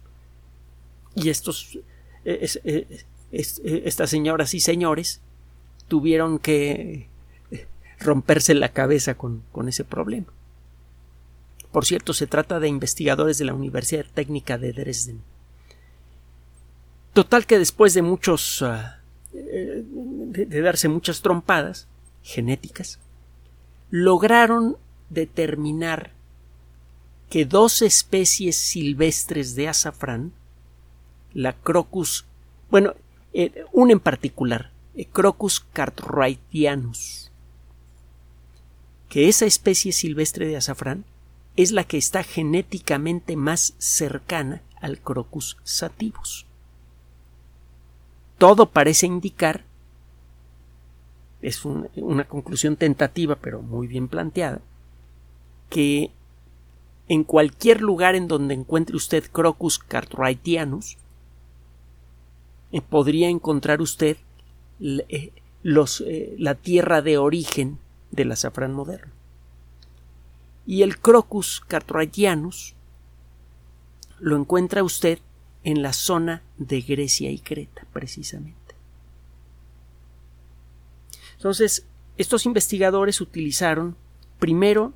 Y 1.14 1.30
estos, 1.30 1.78
eh, 2.26 2.48
eh, 2.64 3.06
eh, 3.32 3.82
estas 3.86 4.10
señoras 4.10 4.54
y 4.56 4.60
señores 4.60 5.22
tuvieron 5.88 6.40
que 6.40 7.10
romperse 8.06 8.54
la 8.54 8.70
cabeza 8.70 9.16
con, 9.16 9.44
con 9.52 9.68
ese 9.68 9.84
problema. 9.84 10.28
Por 11.72 11.86
cierto, 11.86 12.14
se 12.14 12.28
trata 12.28 12.60
de 12.60 12.70
investigadores 12.70 13.38
de 13.38 13.46
la 13.46 13.54
Universidad 13.54 14.06
Técnica 14.14 14.58
de 14.58 14.72
Dresden. 14.72 15.22
Total 17.14 17.46
que 17.46 17.60
después 17.60 17.94
de 17.94 18.02
muchos 18.02 18.62
ah, 18.62 19.00
de, 19.36 20.62
darse 20.62 20.88
muchas 20.88 21.22
trompadas 21.22 21.88
genéticas, 22.24 23.00
lograron 23.90 24.78
determinar 25.10 26.12
que 27.30 27.46
dos 27.46 27.82
especies 27.82 28.56
silvestres 28.56 29.56
de 29.56 29.68
azafrán, 29.68 30.32
la 31.34 31.54
Crocus, 31.54 32.26
bueno, 32.70 32.94
eh, 33.34 33.66
una 33.72 33.94
en 33.94 34.00
particular, 34.00 34.72
eh, 34.96 35.06
Crocus 35.06 35.60
cartwrightianus, 35.74 37.32
que 39.16 39.30
esa 39.30 39.46
especie 39.46 39.94
silvestre 39.94 40.46
de 40.46 40.58
azafrán 40.58 41.06
es 41.56 41.72
la 41.72 41.86
que 41.86 41.96
está 41.98 42.22
genéticamente 42.22 43.38
más 43.38 43.74
cercana 43.78 44.62
al 44.82 45.00
Crocus 45.00 45.56
sativus. 45.64 46.46
Todo 48.38 48.66
parece 48.72 49.06
indicar 49.06 49.64
es 51.42 51.64
una 51.64 52.26
conclusión 52.26 52.76
tentativa 52.76 53.38
pero 53.38 53.62
muy 53.62 53.88
bien 53.88 54.10
planteada 54.10 54.60
que 55.70 56.12
en 57.08 57.24
cualquier 57.24 57.80
lugar 57.80 58.16
en 58.16 58.28
donde 58.28 58.54
encuentre 58.54 58.98
usted 58.98 59.24
Crocus 59.32 59.80
cartwrightianus 59.80 60.98
eh, 62.74 62.82
podría 62.82 63.30
encontrar 63.30 63.82
usted 63.82 64.18
eh, 64.82 65.32
eh, 65.64 66.36
la 66.38 66.56
tierra 66.56 67.02
de 67.02 67.18
origen 67.18 67.80
del 68.12 68.32
azafrán 68.32 68.74
moderno. 68.74 69.12
Y 70.66 70.82
el 70.82 71.00
Crocus 71.00 71.62
cartwrightianus 71.68 72.76
lo 74.20 74.36
encuentra 74.36 74.84
usted 74.84 75.20
en 75.64 75.82
la 75.82 75.94
zona 75.94 76.44
de 76.58 76.82
Grecia 76.82 77.32
y 77.32 77.40
Creta, 77.40 77.86
precisamente. 77.92 78.76
Entonces, 81.38 81.86
estos 82.18 82.46
investigadores 82.46 83.22
utilizaron 83.22 83.96
primero 84.40 84.94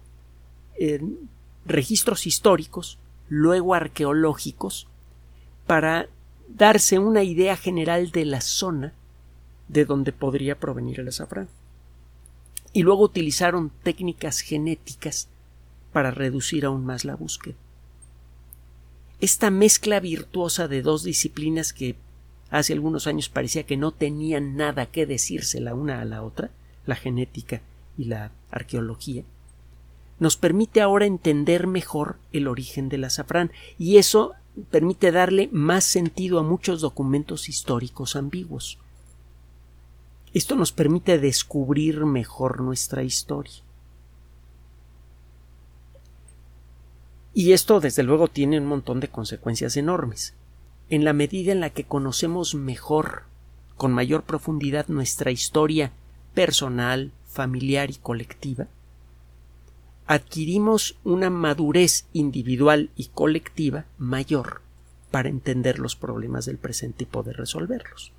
registros 1.66 2.26
históricos, 2.26 2.98
luego 3.28 3.76
arqueológicos, 3.76 4.88
para 5.68 6.08
darse 6.48 6.98
una 6.98 7.24
idea 7.24 7.58
general 7.58 8.12
de 8.12 8.26
la 8.26 8.42
zona 8.42 8.94
de 9.68 9.86
donde 9.86 10.14
podría 10.14 10.60
provenir 10.60 11.00
el 11.00 11.10
azafrán. 11.10 11.50
Y 12.74 12.84
luego 12.84 13.04
utilizaron 13.04 13.72
técnicas 13.84 14.42
genéticas 14.42 15.28
para 15.92 16.12
reducir 16.12 16.66
aún 16.66 16.86
más 16.86 17.06
la 17.06 17.16
búsqueda 17.16 17.56
esta 19.22 19.52
mezcla 19.52 20.00
virtuosa 20.00 20.68
de 20.68 20.82
dos 20.82 21.04
disciplinas 21.04 21.74
que 21.74 21.96
hace 22.50 22.74
algunos 22.74 23.06
años 23.06 23.30
parecía 23.30 23.64
que 23.64 23.78
no 23.78 23.92
tenían 23.92 24.56
nada 24.56 24.86
que 24.86 25.06
decirse 25.06 25.60
la 25.60 25.76
una 25.76 26.02
a 26.02 26.06
la 26.06 26.24
otra, 26.24 26.52
la 26.86 26.96
genética 26.96 27.62
y 27.98 28.06
la 28.06 28.32
arqueología, 28.50 29.24
nos 30.20 30.38
permite 30.38 30.82
ahora 30.82 31.06
entender 31.06 31.68
mejor 31.68 32.18
el 32.34 32.48
origen 32.48 32.90
del 32.90 33.04
azafrán 33.04 33.52
y 33.78 33.98
eso 33.98 34.34
permite 34.72 35.12
darle 35.12 35.50
más 35.52 35.84
sentido 35.84 36.40
a 36.40 36.44
muchos 36.44 36.82
documentos 36.82 37.48
históricos 37.48 38.16
ambiguos. 38.16 38.78
Esto 40.34 40.56
nos 40.56 40.72
permite 40.72 41.18
descubrir 41.18 42.06
mejor 42.06 42.62
nuestra 42.62 43.04
historia. 43.04 43.64
Y 47.34 47.54
esto, 47.54 47.80
desde 47.80 48.04
luego, 48.04 48.28
tiene 48.28 48.60
un 48.60 48.66
montón 48.66 49.00
de 49.00 49.08
consecuencias 49.08 49.78
enormes. 49.78 50.34
En 50.90 51.04
la 51.04 51.14
medida 51.14 51.52
en 51.52 51.60
la 51.60 51.70
que 51.70 51.84
conocemos 51.84 52.54
mejor, 52.54 53.24
con 53.78 53.92
mayor 53.92 54.24
profundidad, 54.24 54.88
nuestra 54.88 55.32
historia 55.32 55.92
personal, 56.34 57.12
familiar 57.26 57.92
y 57.92 57.96
colectiva, 57.96 58.68
adquirimos 60.06 60.98
una 61.04 61.30
madurez 61.30 62.08
individual 62.14 62.90
y 62.96 63.08
colectiva 63.08 63.86
mayor 63.98 64.62
para 65.12 65.30
entender 65.30 65.80
los 65.80 65.96
problemas 65.96 66.46
del 66.46 66.58
presente 66.58 67.04
y 67.04 67.08
poder 67.08 67.38
resolverlos. 67.38 68.12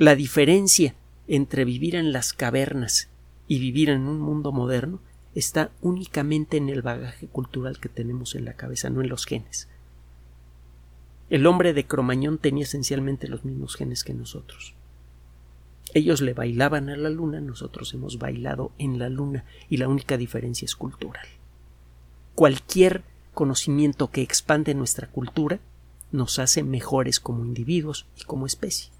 La 0.00 0.14
diferencia 0.14 0.94
entre 1.28 1.66
vivir 1.66 1.94
en 1.94 2.10
las 2.10 2.32
cavernas 2.32 3.10
y 3.46 3.58
vivir 3.58 3.90
en 3.90 4.08
un 4.08 4.18
mundo 4.18 4.50
moderno 4.50 4.98
está 5.34 5.72
únicamente 5.82 6.56
en 6.56 6.70
el 6.70 6.80
bagaje 6.80 7.26
cultural 7.26 7.78
que 7.80 7.90
tenemos 7.90 8.34
en 8.34 8.46
la 8.46 8.54
cabeza, 8.54 8.88
no 8.88 9.02
en 9.02 9.10
los 9.10 9.26
genes. 9.26 9.68
El 11.28 11.46
hombre 11.46 11.74
de 11.74 11.84
Cromañón 11.84 12.38
tenía 12.38 12.64
esencialmente 12.64 13.28
los 13.28 13.44
mismos 13.44 13.76
genes 13.76 14.02
que 14.02 14.14
nosotros. 14.14 14.72
Ellos 15.92 16.22
le 16.22 16.32
bailaban 16.32 16.88
a 16.88 16.96
la 16.96 17.10
luna, 17.10 17.42
nosotros 17.42 17.92
hemos 17.92 18.18
bailado 18.18 18.72
en 18.78 18.98
la 18.98 19.10
luna 19.10 19.44
y 19.68 19.76
la 19.76 19.88
única 19.88 20.16
diferencia 20.16 20.64
es 20.64 20.76
cultural. 20.76 21.26
Cualquier 22.34 23.02
conocimiento 23.34 24.10
que 24.10 24.22
expande 24.22 24.74
nuestra 24.74 25.08
cultura 25.08 25.60
nos 26.10 26.38
hace 26.38 26.62
mejores 26.62 27.20
como 27.20 27.44
individuos 27.44 28.06
y 28.18 28.24
como 28.24 28.46
especie. 28.46 28.90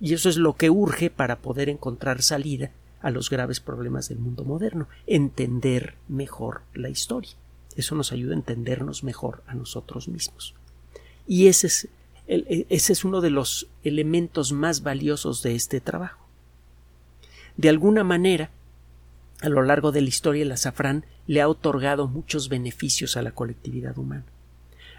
Y 0.00 0.14
eso 0.14 0.28
es 0.28 0.36
lo 0.36 0.54
que 0.54 0.70
urge 0.70 1.10
para 1.10 1.36
poder 1.36 1.68
encontrar 1.68 2.22
salida 2.22 2.70
a 3.00 3.10
los 3.10 3.30
graves 3.30 3.60
problemas 3.60 4.08
del 4.08 4.18
mundo 4.18 4.44
moderno, 4.44 4.88
entender 5.06 5.94
mejor 6.08 6.62
la 6.74 6.88
historia. 6.88 7.32
Eso 7.76 7.94
nos 7.94 8.12
ayuda 8.12 8.32
a 8.32 8.38
entendernos 8.38 9.04
mejor 9.04 9.42
a 9.46 9.54
nosotros 9.54 10.08
mismos. 10.08 10.54
Y 11.26 11.46
ese 11.46 11.68
es 11.68 11.88
e, 12.28 12.66
ese 12.68 12.92
es 12.92 13.04
uno 13.04 13.20
de 13.20 13.30
los 13.30 13.68
elementos 13.82 14.52
más 14.52 14.82
valiosos 14.82 15.42
de 15.42 15.54
este 15.54 15.80
trabajo. 15.80 16.24
De 17.56 17.68
alguna 17.68 18.04
manera, 18.04 18.50
a 19.40 19.48
lo 19.48 19.62
largo 19.62 19.92
de 19.92 20.02
la 20.02 20.08
historia, 20.08 20.42
el 20.42 20.52
azafrán 20.52 21.06
le 21.26 21.40
ha 21.40 21.48
otorgado 21.48 22.06
muchos 22.06 22.48
beneficios 22.48 23.16
a 23.16 23.22
la 23.22 23.32
colectividad 23.32 23.96
humana. 23.98 24.24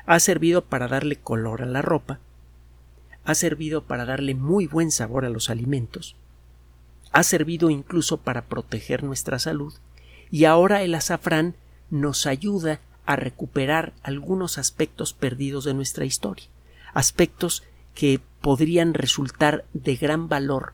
Ha 0.06 0.20
servido 0.20 0.66
para 0.66 0.88
darle 0.88 1.18
color 1.18 1.62
a 1.62 1.68
la 1.68 1.82
ropa, 1.82 2.20
ha 3.30 3.36
servido 3.36 3.84
para 3.84 4.06
darle 4.06 4.36
muy 4.36 4.68
buen 4.68 4.92
sabor 4.92 5.26
a 5.26 5.30
los 5.30 5.50
alimentos, 5.50 6.16
ha 7.12 7.24
servido 7.24 7.70
incluso 7.70 8.18
para 8.18 8.46
proteger 8.46 9.04
nuestra 9.04 9.40
salud, 9.40 9.74
y 10.32 10.46
ahora 10.46 10.82
el 10.84 10.96
azafrán 10.96 11.56
nos 11.90 12.26
ayuda 12.26 12.80
a 13.06 13.16
recuperar 13.16 13.94
algunos 14.04 14.58
aspectos 14.58 15.14
perdidos 15.14 15.64
de 15.66 15.74
nuestra 15.74 16.06
historia 16.06 16.48
aspectos 16.94 17.64
que 17.94 18.22
podrían 18.42 18.94
resultar 18.94 19.66
de 19.74 19.96
gran 19.96 20.30
valor 20.30 20.74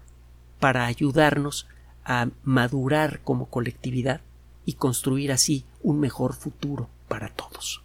para 0.59 0.85
ayudarnos 0.85 1.67
a 2.03 2.29
madurar 2.43 3.21
como 3.23 3.47
colectividad 3.47 4.21
y 4.65 4.73
construir 4.73 5.31
así 5.31 5.65
un 5.81 5.99
mejor 5.99 6.33
futuro 6.33 6.89
para 7.07 7.29
todos. 7.29 7.84